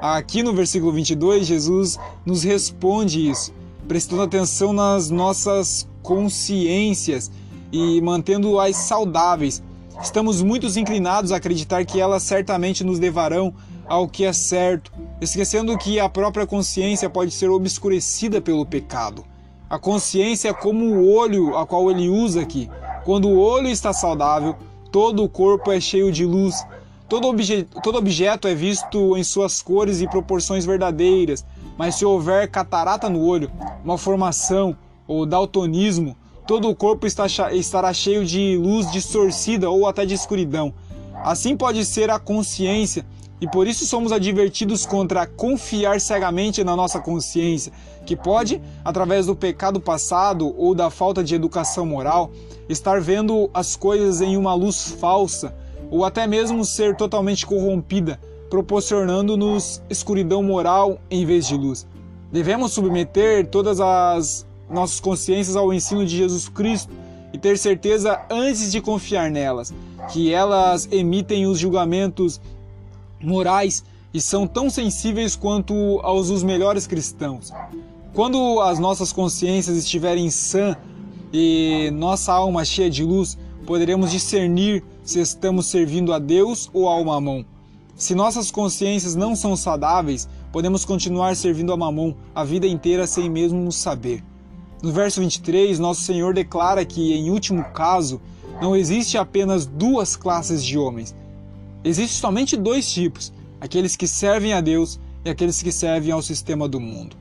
Aqui 0.00 0.42
no 0.42 0.52
versículo 0.52 0.92
22, 0.92 1.46
Jesus 1.46 1.98
nos 2.24 2.42
responde 2.42 3.28
isso, 3.28 3.52
prestando 3.86 4.22
atenção 4.22 4.72
nas 4.72 5.10
nossas 5.10 5.88
consciências 6.02 7.30
e 7.72 8.00
mantendo-as 8.00 8.76
saudáveis, 8.76 9.62
Estamos 10.02 10.40
muito 10.40 10.66
inclinados 10.78 11.30
a 11.30 11.36
acreditar 11.36 11.84
que 11.84 12.00
elas 12.00 12.22
certamente 12.22 12.82
nos 12.82 12.98
levarão 12.98 13.52
ao 13.86 14.08
que 14.08 14.24
é 14.24 14.32
certo, 14.32 14.90
esquecendo 15.20 15.76
que 15.76 16.00
a 16.00 16.08
própria 16.08 16.46
consciência 16.46 17.10
pode 17.10 17.30
ser 17.30 17.50
obscurecida 17.50 18.40
pelo 18.40 18.64
pecado. 18.64 19.24
A 19.70 19.78
consciência 19.78 20.48
é 20.48 20.52
como 20.52 20.84
o 20.84 21.14
olho 21.14 21.56
a 21.56 21.64
qual 21.64 21.88
ele 21.92 22.08
usa 22.08 22.40
aqui. 22.40 22.68
Quando 23.04 23.28
o 23.28 23.38
olho 23.38 23.68
está 23.68 23.92
saudável, 23.92 24.56
todo 24.90 25.22
o 25.22 25.28
corpo 25.28 25.70
é 25.70 25.80
cheio 25.80 26.10
de 26.10 26.26
luz. 26.26 26.66
Todo, 27.08 27.28
obje 27.28 27.68
todo 27.80 27.96
objeto 27.96 28.48
é 28.48 28.54
visto 28.54 29.16
em 29.16 29.22
suas 29.22 29.62
cores 29.62 30.00
e 30.00 30.08
proporções 30.08 30.66
verdadeiras, 30.66 31.46
mas 31.78 31.94
se 31.94 32.04
houver 32.04 32.50
catarata 32.50 33.08
no 33.08 33.24
olho, 33.24 33.48
malformação 33.84 34.76
ou 35.06 35.24
daltonismo, 35.24 36.16
todo 36.48 36.68
o 36.68 36.74
corpo 36.74 37.06
está, 37.06 37.26
estará 37.52 37.92
cheio 37.92 38.26
de 38.26 38.56
luz 38.56 38.90
distorcida 38.90 39.70
ou 39.70 39.86
até 39.86 40.04
de 40.04 40.14
escuridão. 40.14 40.74
Assim 41.22 41.56
pode 41.56 41.84
ser 41.84 42.10
a 42.10 42.18
consciência 42.18 43.06
e 43.40 43.48
por 43.48 43.66
isso 43.66 43.86
somos 43.86 44.12
advertidos 44.12 44.84
contra 44.84 45.26
confiar 45.26 46.00
cegamente 46.00 46.62
na 46.62 46.76
nossa 46.76 47.00
consciência, 47.00 47.72
que 48.04 48.14
pode, 48.14 48.60
através 48.84 49.26
do 49.26 49.34
pecado 49.34 49.80
passado 49.80 50.54
ou 50.58 50.74
da 50.74 50.90
falta 50.90 51.24
de 51.24 51.34
educação 51.34 51.86
moral, 51.86 52.30
estar 52.68 53.00
vendo 53.00 53.48
as 53.54 53.76
coisas 53.76 54.20
em 54.20 54.36
uma 54.36 54.54
luz 54.54 54.94
falsa 55.00 55.54
ou 55.90 56.04
até 56.04 56.26
mesmo 56.26 56.64
ser 56.64 56.94
totalmente 56.94 57.46
corrompida, 57.46 58.20
proporcionando-nos 58.50 59.82
escuridão 59.88 60.42
moral 60.42 61.00
em 61.10 61.24
vez 61.24 61.46
de 61.46 61.56
luz. 61.56 61.86
Devemos 62.30 62.72
submeter 62.72 63.46
todas 63.46 63.80
as 63.80 64.46
nossas 64.68 65.00
consciências 65.00 65.56
ao 65.56 65.72
ensino 65.72 66.04
de 66.06 66.16
Jesus 66.16 66.48
Cristo 66.48 66.92
e 67.32 67.38
ter 67.38 67.58
certeza 67.58 68.20
antes 68.30 68.70
de 68.70 68.80
confiar 68.80 69.30
nelas, 69.30 69.72
que 70.12 70.32
elas 70.32 70.88
emitem 70.92 71.46
os 71.46 71.58
julgamentos 71.58 72.40
morais 73.22 73.84
e 74.12 74.20
são 74.20 74.46
tão 74.46 74.68
sensíveis 74.68 75.36
quanto 75.36 76.00
aos 76.02 76.28
dos 76.28 76.42
melhores 76.42 76.86
cristãos. 76.86 77.52
Quando 78.12 78.60
as 78.60 78.78
nossas 78.78 79.12
consciências 79.12 79.76
estiverem 79.76 80.30
sã 80.30 80.76
e 81.32 81.90
nossa 81.92 82.32
alma 82.32 82.64
cheia 82.64 82.90
de 82.90 83.04
luz, 83.04 83.38
poderemos 83.66 84.10
discernir 84.10 84.82
se 85.04 85.20
estamos 85.20 85.66
servindo 85.66 86.12
a 86.12 86.18
Deus 86.18 86.68
ou 86.72 86.88
ao 86.88 87.04
mamão. 87.04 87.44
Se 87.94 88.14
nossas 88.14 88.50
consciências 88.50 89.14
não 89.14 89.36
são 89.36 89.54
saudáveis, 89.54 90.28
podemos 90.50 90.84
continuar 90.84 91.36
servindo 91.36 91.72
a 91.72 91.76
mamão 91.76 92.16
a 92.34 92.42
vida 92.42 92.66
inteira 92.66 93.06
sem 93.06 93.30
mesmo 93.30 93.70
saber. 93.70 94.24
No 94.82 94.90
verso 94.90 95.20
23, 95.20 95.78
nosso 95.78 96.00
Senhor 96.00 96.32
declara 96.32 96.84
que, 96.84 97.12
em 97.12 97.30
último 97.30 97.62
caso, 97.72 98.20
não 98.60 98.74
existe 98.74 99.18
apenas 99.18 99.66
duas 99.66 100.16
classes 100.16 100.64
de 100.64 100.78
homens. 100.78 101.14
Existem 101.84 102.18
somente 102.18 102.56
dois 102.56 102.90
tipos: 102.90 103.32
aqueles 103.60 103.96
que 103.96 104.06
servem 104.06 104.52
a 104.52 104.60
Deus 104.60 105.00
e 105.24 105.30
aqueles 105.30 105.62
que 105.62 105.72
servem 105.72 106.12
ao 106.12 106.22
sistema 106.22 106.68
do 106.68 106.80
mundo. 106.80 107.16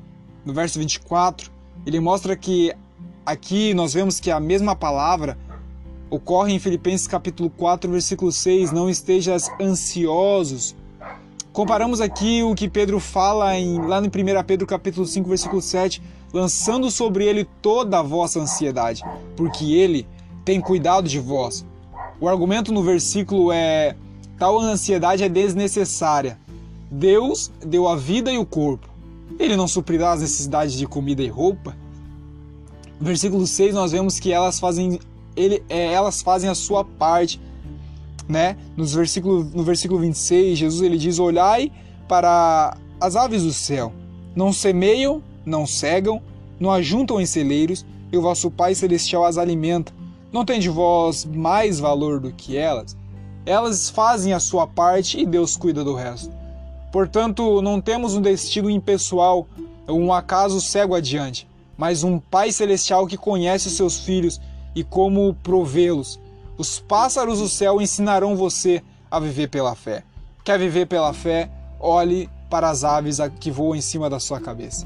No 0.46 0.54
verso 0.54 0.80
24, 0.80 1.52
ele 1.86 2.00
mostra 2.00 2.36
que 2.36 2.74
aqui 3.26 3.74
nós 3.74 3.94
vemos 3.94 4.20
que 4.20 4.32
a 4.32 4.40
mesma 4.40 4.76
palavra 4.76 5.38
ocorre 6.10 6.54
em 6.54 6.60
Filipenses 6.60 7.08
capítulo 7.08 7.50
4, 7.50 7.92
versículo 7.92 8.32
6, 8.32 8.72
não 8.72 8.90
estejas 8.90 9.50
ansiosos. 9.62 10.76
Comparamos 11.54 12.02
aqui 12.02 12.42
o 12.44 12.56
que 12.56 12.70
Pedro 12.70 13.00
fala 13.00 13.58
em, 13.58 13.80
lá 13.86 14.00
no 14.02 14.08
1 14.08 14.44
Pedro 14.46 14.66
capítulo 14.66 15.06
5, 15.06 15.28
versículo 15.28 15.62
7, 15.62 16.02
lançando 16.34 16.90
sobre 16.90 17.26
ele 17.26 17.46
toda 17.62 18.00
a 18.00 18.04
vossa 18.04 18.40
ansiedade, 18.40 19.04
porque 19.36 19.74
ele 19.74 20.08
tem 20.46 20.62
cuidado 20.62 21.08
de 21.08 21.20
vós. 21.20 21.66
O 22.20 22.28
argumento 22.28 22.72
no 22.72 22.84
versículo 22.84 23.52
é: 23.52 23.96
tal 24.40 24.58
ansiedade 24.60 25.24
é 25.24 25.30
desnecessária. 25.30 26.40
Deus 26.90 27.52
deu 27.64 27.88
a 27.88 27.96
vida 27.96 28.32
e 28.32 28.38
o 28.38 28.46
corpo. 28.46 28.90
Ele 29.38 29.56
não 29.56 29.68
suprirá 29.68 30.14
as 30.14 30.22
necessidades 30.22 30.74
de 30.74 30.88
comida 30.88 31.22
e 31.22 31.28
roupa? 31.28 31.76
Versículo 33.00 33.46
6 33.46 33.76
nós 33.76 33.92
vemos 33.92 34.20
que 34.20 34.32
elas 34.32 34.60
fazem, 34.60 35.00
ele, 35.36 35.64
é, 35.70 35.94
elas 35.94 36.22
fazem 36.22 36.50
a 36.50 36.56
sua 36.56 36.84
parte. 36.84 37.40
Né? 38.28 38.58
Nos 38.76 38.94
versículo, 38.94 39.44
no 39.44 39.64
versículo 39.64 40.00
26, 40.00 40.58
Jesus 40.58 40.82
ele 40.82 40.98
diz: 40.98 41.20
Olhai 41.20 41.72
para 42.08 42.78
as 43.00 43.16
aves 43.16 43.44
do 43.44 43.54
céu, 43.54 43.92
não 44.36 44.54
semeiam, 44.54 45.22
não 45.46 45.66
cegam, 45.66 46.22
não 46.60 46.72
ajuntam 46.72 47.20
em 47.20 47.26
celeiros, 47.26 47.86
e 48.12 48.18
o 48.18 48.22
vosso 48.22 48.52
Pai 48.52 48.76
Celestial 48.76 49.26
as 49.26 49.38
alimenta. 49.38 49.92
Não 50.32 50.46
tem 50.46 50.60
de 50.60 50.70
vós 50.70 51.26
mais 51.26 51.80
valor 51.80 52.20
do 52.20 52.32
que 52.32 52.56
elas? 52.56 52.96
Elas 53.50 53.90
fazem 53.90 54.32
a 54.32 54.40
sua 54.40 54.68
parte 54.68 55.20
e 55.20 55.26
Deus 55.26 55.58
cuida 55.58 55.84
do 55.84 55.96
resto. 55.96 56.32
Portanto, 56.92 57.64
não 57.64 57.82
temos 57.82 58.14
um 58.14 58.22
destino 58.22 58.70
impessoal, 58.70 59.48
um 59.88 60.14
acaso 60.14 60.62
cego 60.62 60.94
adiante, 60.94 61.48
mas 61.76 62.04
um 62.04 62.20
Pai 62.20 62.52
Celestial 62.52 63.08
que 63.08 63.18
conhece 63.18 63.72
seus 63.72 64.02
filhos 64.02 64.40
e 64.76 64.84
como 64.84 65.34
provê-los. 65.42 66.20
Os 66.60 66.80
pássaros 66.80 67.40
do 67.40 67.50
céu 67.50 67.82
ensinarão 67.82 68.36
você 68.36 68.84
a 69.10 69.20
viver 69.20 69.48
pela 69.48 69.74
fé. 69.74 70.04
Quer 70.46 70.60
viver 70.60 70.86
pela 70.86 71.12
fé? 71.12 71.50
Olhe 71.80 72.30
para 72.52 72.70
as 72.70 72.84
aves 72.84 73.18
que 73.40 73.50
voam 73.50 73.76
em 73.76 73.82
cima 73.82 74.12
da 74.12 74.20
sua 74.20 74.40
cabeça. 74.40 74.86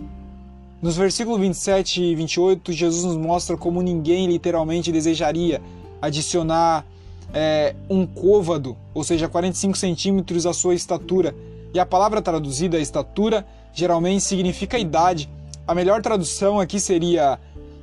Nos 0.81 0.95
versículos 0.95 1.37
27 1.37 2.01
e 2.01 2.15
28, 2.15 2.71
Jesus 2.71 3.03
nos 3.03 3.17
mostra 3.17 3.57
como 3.57 3.81
ninguém 3.81 4.25
literalmente 4.25 4.89
desejaria 4.89 5.61
adicionar 6.01 6.85
é, 7.33 7.75
um 7.89 8.05
côvado, 8.05 8.77
ou 8.93 9.03
seja, 9.03 9.27
45 9.27 9.77
centímetros 9.77 10.45
à 10.45 10.53
sua 10.53 10.75
estatura. 10.75 11.35
E 11.73 11.79
a 11.79 11.85
palavra 11.85 12.21
traduzida, 12.21 12.79
estatura, 12.79 13.45
geralmente 13.73 14.23
significa 14.23 14.77
idade. 14.77 15.29
A 15.67 15.73
melhor 15.73 16.01
tradução 16.01 16.59
aqui 16.59 16.79
seria: 16.79 17.39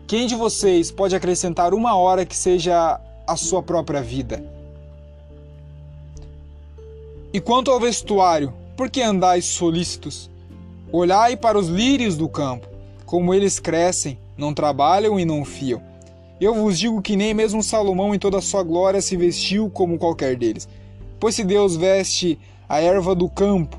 quem 0.06 0.26
de 0.26 0.34
vocês 0.34 0.90
pode 0.90 1.16
acrescentar 1.16 1.74
uma 1.74 1.96
hora 1.96 2.24
que 2.24 2.36
seja 2.36 3.00
a 3.26 3.36
sua 3.36 3.62
própria 3.62 4.00
vida? 4.00 4.42
E 7.32 7.40
quanto 7.40 7.70
ao 7.70 7.80
vestuário, 7.80 8.52
por 8.76 8.88
que 8.88 9.02
andais 9.02 9.44
solícitos? 9.44 10.30
Olhai 10.92 11.36
para 11.36 11.58
os 11.58 11.68
lírios 11.68 12.16
do 12.16 12.28
campo 12.28 12.70
como 13.10 13.34
eles 13.34 13.58
crescem, 13.58 14.16
não 14.38 14.54
trabalham 14.54 15.18
e 15.18 15.24
não 15.24 15.44
fiam. 15.44 15.82
Eu 16.40 16.54
vos 16.54 16.78
digo 16.78 17.02
que 17.02 17.16
nem 17.16 17.34
mesmo 17.34 17.62
Salomão 17.62 18.14
em 18.14 18.18
toda 18.18 18.38
a 18.38 18.42
sua 18.42 18.62
glória 18.62 19.02
se 19.02 19.14
vestiu 19.14 19.68
como 19.68 19.98
qualquer 19.98 20.36
deles. 20.36 20.66
Pois 21.18 21.34
se 21.34 21.44
Deus 21.44 21.76
veste 21.76 22.38
a 22.66 22.80
erva 22.80 23.14
do 23.14 23.28
campo, 23.28 23.76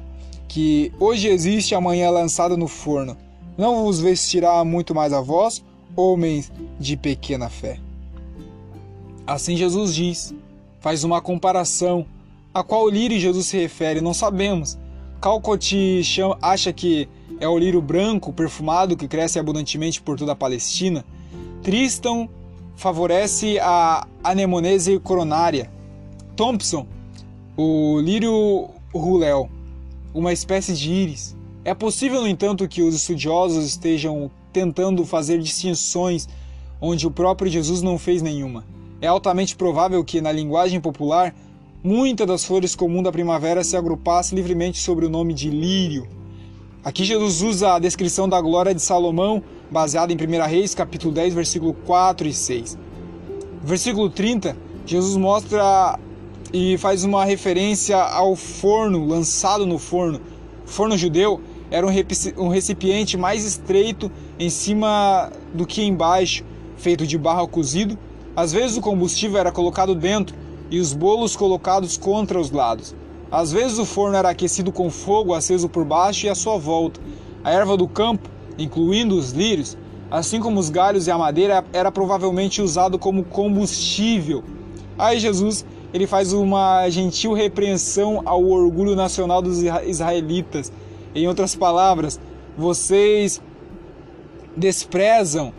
que 0.47 0.93
hoje 0.99 1.27
existe 1.27 1.73
amanhã 1.73 2.07
é 2.07 2.09
lançada 2.11 2.55
no 2.55 2.67
forno, 2.67 3.17
não 3.57 3.83
vos 3.83 3.99
vestirá 3.99 4.63
muito 4.63 4.93
mais 4.93 5.11
a 5.11 5.21
vós, 5.21 5.63
homens 5.95 6.51
de 6.79 6.95
pequena 6.95 7.49
fé. 7.49 7.79
Assim 9.25 9.55
Jesus 9.55 9.95
diz, 9.95 10.33
faz 10.79 11.03
uma 11.03 11.21
comparação. 11.21 12.05
A 12.53 12.63
qual 12.63 12.89
lírio 12.89 13.19
Jesus 13.19 13.47
se 13.47 13.57
refere, 13.57 14.01
não 14.01 14.13
sabemos. 14.13 14.77
Calcote 15.21 16.01
acha 16.41 16.73
que 16.73 17.07
é 17.39 17.47
o 17.47 17.57
lírio 17.57 17.81
branco 17.81 18.33
perfumado 18.33 18.97
que 18.97 19.07
cresce 19.07 19.39
abundantemente 19.39 20.01
por 20.01 20.17
toda 20.17 20.33
a 20.33 20.35
Palestina. 20.35 21.05
Tristan 21.63 22.27
favorece 22.81 23.59
a 23.59 24.07
anemonese 24.23 24.97
coronária. 24.99 25.69
Thompson, 26.35 26.87
o 27.55 27.99
lírio 27.99 28.71
ruléu, 28.91 29.47
uma 30.15 30.33
espécie 30.33 30.73
de 30.73 30.91
íris. 30.91 31.37
É 31.63 31.75
possível, 31.75 32.21
no 32.21 32.27
entanto, 32.27 32.67
que 32.67 32.81
os 32.81 32.95
estudiosos 32.95 33.65
estejam 33.65 34.31
tentando 34.51 35.05
fazer 35.05 35.39
distinções 35.39 36.27
onde 36.81 37.05
o 37.05 37.11
próprio 37.11 37.51
Jesus 37.51 37.83
não 37.83 37.99
fez 37.99 38.23
nenhuma. 38.23 38.65
É 38.99 39.05
altamente 39.05 39.55
provável 39.55 40.03
que, 40.03 40.19
na 40.19 40.31
linguagem 40.31 40.81
popular, 40.81 41.35
muitas 41.83 42.25
das 42.25 42.43
flores 42.43 42.75
comuns 42.75 43.03
da 43.03 43.11
primavera 43.11 43.63
se 43.63 43.77
agrupassem 43.77 44.35
livremente 44.35 44.79
sobre 44.79 45.05
o 45.05 45.09
nome 45.09 45.35
de 45.35 45.51
lírio. 45.51 46.07
Aqui 46.83 47.05
Jesus 47.05 47.43
usa 47.43 47.75
a 47.75 47.79
descrição 47.79 48.27
da 48.27 48.41
glória 48.41 48.73
de 48.73 48.81
Salomão, 48.81 49.43
baseada 49.69 50.11
em 50.11 50.15
1 50.15 50.47
Reis, 50.47 50.73
capítulo 50.73 51.13
10, 51.13 51.35
versículo 51.35 51.75
4 51.75 52.27
e 52.27 52.33
6. 52.33 52.75
Versículo 53.61 54.09
30, 54.09 54.57
Jesus 54.83 55.15
mostra 55.15 55.99
e 56.51 56.79
faz 56.79 57.03
uma 57.03 57.23
referência 57.23 58.01
ao 58.01 58.35
forno 58.35 59.05
lançado 59.05 59.63
no 59.63 59.77
forno. 59.77 60.19
O 60.65 60.67
forno 60.67 60.97
judeu 60.97 61.39
era 61.69 61.85
um 61.85 62.49
recipiente 62.49 63.15
mais 63.15 63.45
estreito 63.45 64.11
em 64.39 64.49
cima 64.49 65.31
do 65.53 65.67
que 65.67 65.83
embaixo, 65.83 66.43
feito 66.77 67.05
de 67.05 67.15
barro 67.15 67.47
cozido. 67.47 67.95
Às 68.35 68.51
vezes 68.51 68.75
o 68.75 68.81
combustível 68.81 69.37
era 69.37 69.51
colocado 69.51 69.93
dentro 69.93 70.35
e 70.71 70.79
os 70.79 70.93
bolos 70.93 71.35
colocados 71.35 71.95
contra 71.95 72.39
os 72.39 72.49
lados. 72.49 72.95
Às 73.31 73.51
vezes 73.51 73.79
o 73.79 73.85
forno 73.85 74.17
era 74.17 74.29
aquecido 74.29 74.73
com 74.73 74.89
fogo 74.89 75.33
aceso 75.33 75.69
por 75.69 75.85
baixo 75.85 76.25
e 76.25 76.29
à 76.29 76.35
sua 76.35 76.57
volta. 76.57 76.99
A 77.43 77.49
erva 77.49 77.77
do 77.77 77.87
campo, 77.87 78.29
incluindo 78.57 79.15
os 79.15 79.31
lírios, 79.31 79.77
assim 80.11 80.41
como 80.41 80.59
os 80.59 80.69
galhos 80.69 81.07
e 81.07 81.11
a 81.11 81.17
madeira, 81.17 81.63
era 81.71 81.89
provavelmente 81.89 82.61
usado 82.61 82.99
como 82.99 83.23
combustível. 83.23 84.43
Aí 84.97 85.17
Jesus 85.17 85.65
ele 85.93 86.05
faz 86.05 86.33
uma 86.33 86.89
gentil 86.89 87.33
repreensão 87.33 88.21
ao 88.25 88.43
orgulho 88.43 88.95
nacional 88.95 89.41
dos 89.41 89.61
israelitas. 89.85 90.71
Em 91.15 91.27
outras 91.27 91.55
palavras, 91.55 92.19
vocês 92.57 93.41
desprezam 94.55 95.53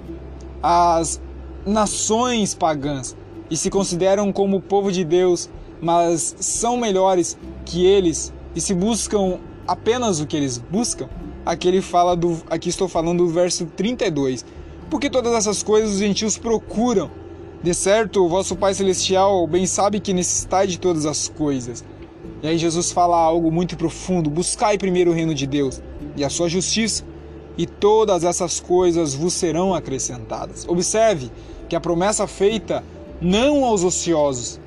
as 0.62 1.20
nações 1.64 2.54
pagãs 2.54 3.16
e 3.50 3.56
se 3.56 3.70
consideram 3.70 4.30
como 4.30 4.60
povo 4.60 4.92
de 4.92 5.04
Deus 5.04 5.50
mas 5.82 6.36
são 6.38 6.76
melhores 6.76 7.36
que 7.66 7.84
eles 7.84 8.32
e 8.54 8.60
se 8.60 8.72
buscam 8.72 9.40
apenas 9.66 10.20
o 10.20 10.26
que 10.26 10.36
eles 10.36 10.58
buscam, 10.58 11.08
aqui 11.44 11.66
ele 11.66 11.82
fala 11.82 12.14
do 12.16 12.40
aqui 12.48 12.68
estou 12.68 12.88
falando 12.88 13.24
do 13.24 13.28
verso 13.28 13.66
32. 13.66 14.44
Porque 14.88 15.10
todas 15.10 15.32
essas 15.32 15.62
coisas 15.62 15.92
os 15.92 15.98
gentios 15.98 16.38
procuram. 16.38 17.10
De 17.62 17.72
certo, 17.74 18.24
o 18.24 18.28
vosso 18.28 18.54
Pai 18.56 18.74
celestial 18.74 19.46
bem 19.46 19.66
sabe 19.66 20.00
que 20.00 20.12
necessitai 20.12 20.66
de 20.66 20.78
todas 20.78 21.06
as 21.06 21.28
coisas. 21.28 21.84
E 22.42 22.46
aí 22.48 22.58
Jesus 22.58 22.92
fala 22.92 23.16
algo 23.16 23.50
muito 23.50 23.76
profundo: 23.76 24.28
buscai 24.28 24.76
primeiro 24.76 25.10
o 25.10 25.14
reino 25.14 25.34
de 25.34 25.46
Deus 25.46 25.80
e 26.16 26.24
a 26.24 26.28
sua 26.28 26.48
justiça, 26.48 27.04
e 27.56 27.66
todas 27.66 28.24
essas 28.24 28.60
coisas 28.60 29.14
vos 29.14 29.32
serão 29.32 29.74
acrescentadas. 29.74 30.66
Observe 30.68 31.30
que 31.68 31.76
a 31.76 31.80
promessa 31.80 32.26
feita 32.26 32.84
não 33.20 33.64
aos 33.64 33.84
ociosos, 33.84 34.60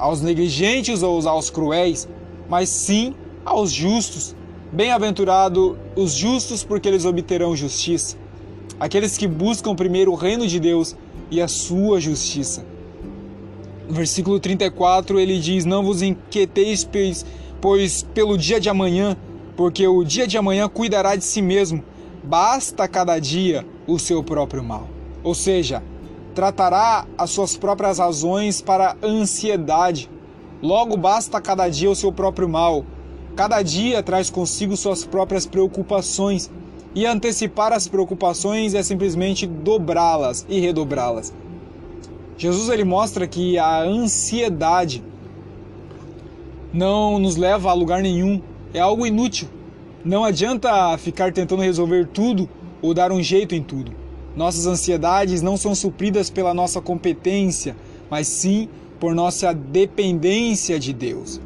aos 0.00 0.22
negligentes 0.22 1.02
ou 1.02 1.28
aos 1.28 1.50
cruéis, 1.50 2.08
mas 2.48 2.68
sim 2.70 3.14
aos 3.44 3.70
justos. 3.70 4.34
Bem-aventurado 4.72 5.78
os 5.94 6.12
justos, 6.12 6.64
porque 6.64 6.88
eles 6.88 7.04
obterão 7.04 7.54
justiça. 7.54 8.16
Aqueles 8.78 9.18
que 9.18 9.28
buscam 9.28 9.74
primeiro 9.74 10.10
o 10.10 10.14
reino 10.14 10.46
de 10.46 10.58
Deus 10.58 10.96
e 11.30 11.40
a 11.40 11.46
sua 11.46 12.00
justiça. 12.00 12.64
No 13.86 13.94
versículo 13.94 14.40
34 14.40 15.20
ele 15.20 15.38
diz: 15.38 15.64
Não 15.64 15.84
vos 15.84 16.00
inquieteis, 16.00 16.88
pois 17.60 18.02
pelo 18.14 18.38
dia 18.38 18.58
de 18.58 18.70
amanhã, 18.70 19.16
porque 19.56 19.86
o 19.86 20.02
dia 20.02 20.26
de 20.26 20.38
amanhã 20.38 20.68
cuidará 20.68 21.14
de 21.14 21.24
si 21.24 21.42
mesmo, 21.42 21.84
basta 22.22 22.88
cada 22.88 23.18
dia 23.18 23.66
o 23.86 23.98
seu 23.98 24.22
próprio 24.22 24.62
mal. 24.62 24.88
Ou 25.22 25.34
seja, 25.34 25.82
tratará 26.40 27.04
as 27.18 27.28
suas 27.32 27.54
próprias 27.54 27.98
razões 27.98 28.62
para 28.62 28.96
a 29.02 29.06
ansiedade. 29.06 30.08
Logo 30.62 30.96
basta 30.96 31.38
cada 31.38 31.68
dia 31.68 31.90
o 31.90 31.94
seu 31.94 32.10
próprio 32.10 32.48
mal. 32.48 32.82
Cada 33.36 33.60
dia 33.60 34.02
traz 34.02 34.30
consigo 34.30 34.74
suas 34.74 35.04
próprias 35.04 35.44
preocupações, 35.44 36.50
e 36.94 37.04
antecipar 37.04 37.74
as 37.74 37.86
preocupações 37.86 38.72
é 38.72 38.82
simplesmente 38.82 39.46
dobrá-las 39.46 40.46
e 40.48 40.58
redobrá-las. 40.58 41.30
Jesus 42.38 42.70
ele 42.70 42.84
mostra 42.84 43.26
que 43.26 43.58
a 43.58 43.82
ansiedade 43.82 45.04
não 46.72 47.18
nos 47.18 47.36
leva 47.36 47.68
a 47.68 47.74
lugar 47.74 48.00
nenhum, 48.00 48.40
é 48.72 48.80
algo 48.80 49.06
inútil. 49.06 49.46
Não 50.02 50.24
adianta 50.24 50.96
ficar 50.96 51.34
tentando 51.34 51.60
resolver 51.60 52.08
tudo 52.08 52.48
ou 52.80 52.94
dar 52.94 53.12
um 53.12 53.22
jeito 53.22 53.54
em 53.54 53.62
tudo. 53.62 53.99
Nossas 54.40 54.66
ansiedades 54.66 55.42
não 55.42 55.58
são 55.58 55.74
supridas 55.74 56.30
pela 56.30 56.54
nossa 56.54 56.80
competência, 56.80 57.76
mas 58.08 58.26
sim 58.26 58.70
por 58.98 59.14
nossa 59.14 59.52
dependência 59.52 60.80
de 60.80 60.94
Deus. 60.94 61.38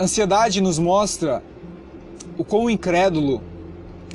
Ansiedade 0.00 0.60
nos 0.60 0.76
mostra 0.76 1.40
o 2.36 2.42
quão 2.42 2.68
incrédulo 2.68 3.40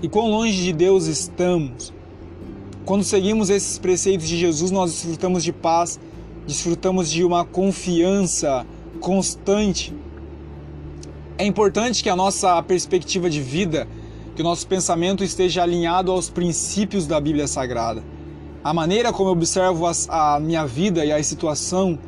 e 0.01 0.09
quão 0.09 0.29
longe 0.29 0.61
de 0.61 0.73
Deus 0.73 1.05
estamos 1.05 1.93
quando 2.85 3.05
seguimos 3.05 3.49
esses 3.49 3.79
preceitos 3.79 4.27
de 4.27 4.37
Jesus, 4.37 4.69
nós 4.69 4.91
desfrutamos 4.91 5.41
de 5.41 5.53
paz, 5.53 5.97
desfrutamos 6.45 7.09
de 7.09 7.23
uma 7.23 7.45
confiança 7.45 8.67
constante. 8.99 9.93
É 11.37 11.45
importante 11.45 12.03
que 12.03 12.09
a 12.09 12.15
nossa 12.15 12.61
perspectiva 12.61 13.29
de 13.29 13.41
vida, 13.41 13.87
que 14.35 14.41
o 14.41 14.43
nosso 14.43 14.67
pensamento 14.67 15.23
esteja 15.23 15.61
alinhado 15.63 16.11
aos 16.11 16.29
princípios 16.29 17.05
da 17.05 17.19
Bíblia 17.19 17.47
Sagrada. 17.47 18.03
A 18.63 18.73
maneira 18.73 19.13
como 19.13 19.29
eu 19.29 19.33
observo 19.33 19.85
a 20.09 20.39
minha 20.39 20.65
vida 20.65 21.05
e 21.05 21.11
a 21.11 21.21
situação 21.23 21.99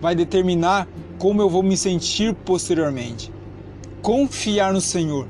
vai 0.00 0.14
determinar 0.14 0.88
como 1.18 1.42
eu 1.42 1.48
vou 1.48 1.62
me 1.62 1.76
sentir 1.76 2.34
posteriormente. 2.34 3.32
Confiar 4.00 4.72
no 4.72 4.80
Senhor, 4.80 5.26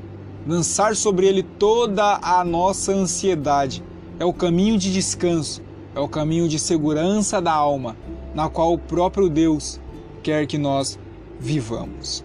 lançar 0.46 0.94
sobre 0.94 1.26
Ele 1.26 1.42
toda 1.42 2.18
a 2.22 2.44
nossa 2.44 2.92
ansiedade 2.92 3.82
é 4.18 4.24
o 4.24 4.32
caminho 4.32 4.78
de 4.78 4.92
descanso, 4.92 5.62
é 5.94 6.00
o 6.00 6.08
caminho 6.08 6.48
de 6.48 6.58
segurança 6.58 7.40
da 7.40 7.52
alma, 7.52 7.96
na 8.34 8.48
qual 8.48 8.72
o 8.72 8.78
próprio 8.78 9.28
Deus 9.28 9.80
quer 10.22 10.46
que 10.46 10.58
nós 10.58 10.98
vivamos. 11.38 12.24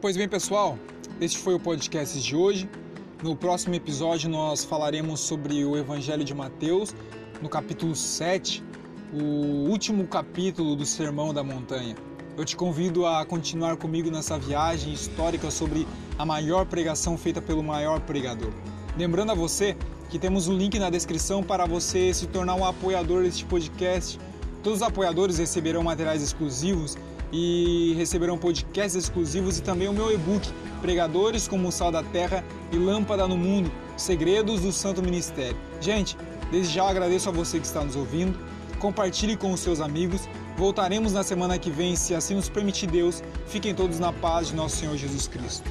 Pois 0.00 0.16
bem, 0.16 0.26
pessoal, 0.26 0.78
este 1.20 1.36
foi 1.36 1.52
o 1.52 1.60
podcast 1.60 2.18
de 2.22 2.34
hoje. 2.34 2.66
No 3.22 3.36
próximo 3.36 3.74
episódio, 3.74 4.30
nós 4.30 4.64
falaremos 4.64 5.20
sobre 5.20 5.62
o 5.62 5.76
Evangelho 5.76 6.24
de 6.24 6.32
Mateus, 6.32 6.94
no 7.42 7.50
capítulo 7.50 7.94
7, 7.94 8.64
o 9.12 9.68
último 9.68 10.06
capítulo 10.06 10.74
do 10.74 10.86
Sermão 10.86 11.34
da 11.34 11.44
Montanha. 11.44 11.94
Eu 12.34 12.46
te 12.46 12.56
convido 12.56 13.04
a 13.04 13.26
continuar 13.26 13.76
comigo 13.76 14.10
nessa 14.10 14.38
viagem 14.38 14.90
histórica 14.90 15.50
sobre 15.50 15.86
a 16.18 16.24
maior 16.24 16.64
pregação 16.64 17.18
feita 17.18 17.42
pelo 17.42 17.62
maior 17.62 18.00
pregador. 18.00 18.54
Lembrando 18.96 19.32
a 19.32 19.34
você 19.34 19.76
que 20.08 20.18
temos 20.18 20.48
o 20.48 20.52
um 20.52 20.56
link 20.56 20.78
na 20.78 20.88
descrição 20.88 21.42
para 21.42 21.66
você 21.66 22.14
se 22.14 22.26
tornar 22.26 22.54
um 22.54 22.64
apoiador 22.64 23.24
deste 23.24 23.44
podcast. 23.44 24.18
Todos 24.62 24.80
os 24.80 24.82
apoiadores 24.82 25.36
receberão 25.36 25.82
materiais 25.82 26.22
exclusivos 26.22 26.96
e 27.32 27.94
receberão 27.96 28.36
podcasts 28.36 28.94
exclusivos 28.94 29.58
e 29.58 29.62
também 29.62 29.88
o 29.88 29.92
meu 29.92 30.12
e-book 30.12 30.48
Pregadores 30.80 31.46
como 31.46 31.68
o 31.68 31.72
Sal 31.72 31.92
da 31.92 32.02
Terra 32.02 32.44
e 32.72 32.76
Lâmpada 32.76 33.28
no 33.28 33.36
Mundo 33.36 33.70
Segredos 33.96 34.62
do 34.62 34.72
Santo 34.72 35.02
Ministério. 35.02 35.56
Gente, 35.80 36.16
desde 36.50 36.74
já 36.74 36.88
agradeço 36.88 37.28
a 37.28 37.32
você 37.32 37.60
que 37.60 37.66
está 37.66 37.84
nos 37.84 37.96
ouvindo. 37.96 38.38
Compartilhe 38.78 39.36
com 39.36 39.52
os 39.52 39.60
seus 39.60 39.80
amigos 39.80 40.26
Voltaremos 40.60 41.14
na 41.14 41.22
semana 41.22 41.58
que 41.58 41.70
vem, 41.70 41.96
se 41.96 42.14
assim 42.14 42.34
nos 42.34 42.50
permitir 42.50 42.86
Deus. 42.86 43.22
Fiquem 43.46 43.74
todos 43.74 43.98
na 43.98 44.12
paz 44.12 44.48
de 44.48 44.54
nosso 44.54 44.76
Senhor 44.76 44.94
Jesus 44.94 45.26
Cristo. 45.26 45.64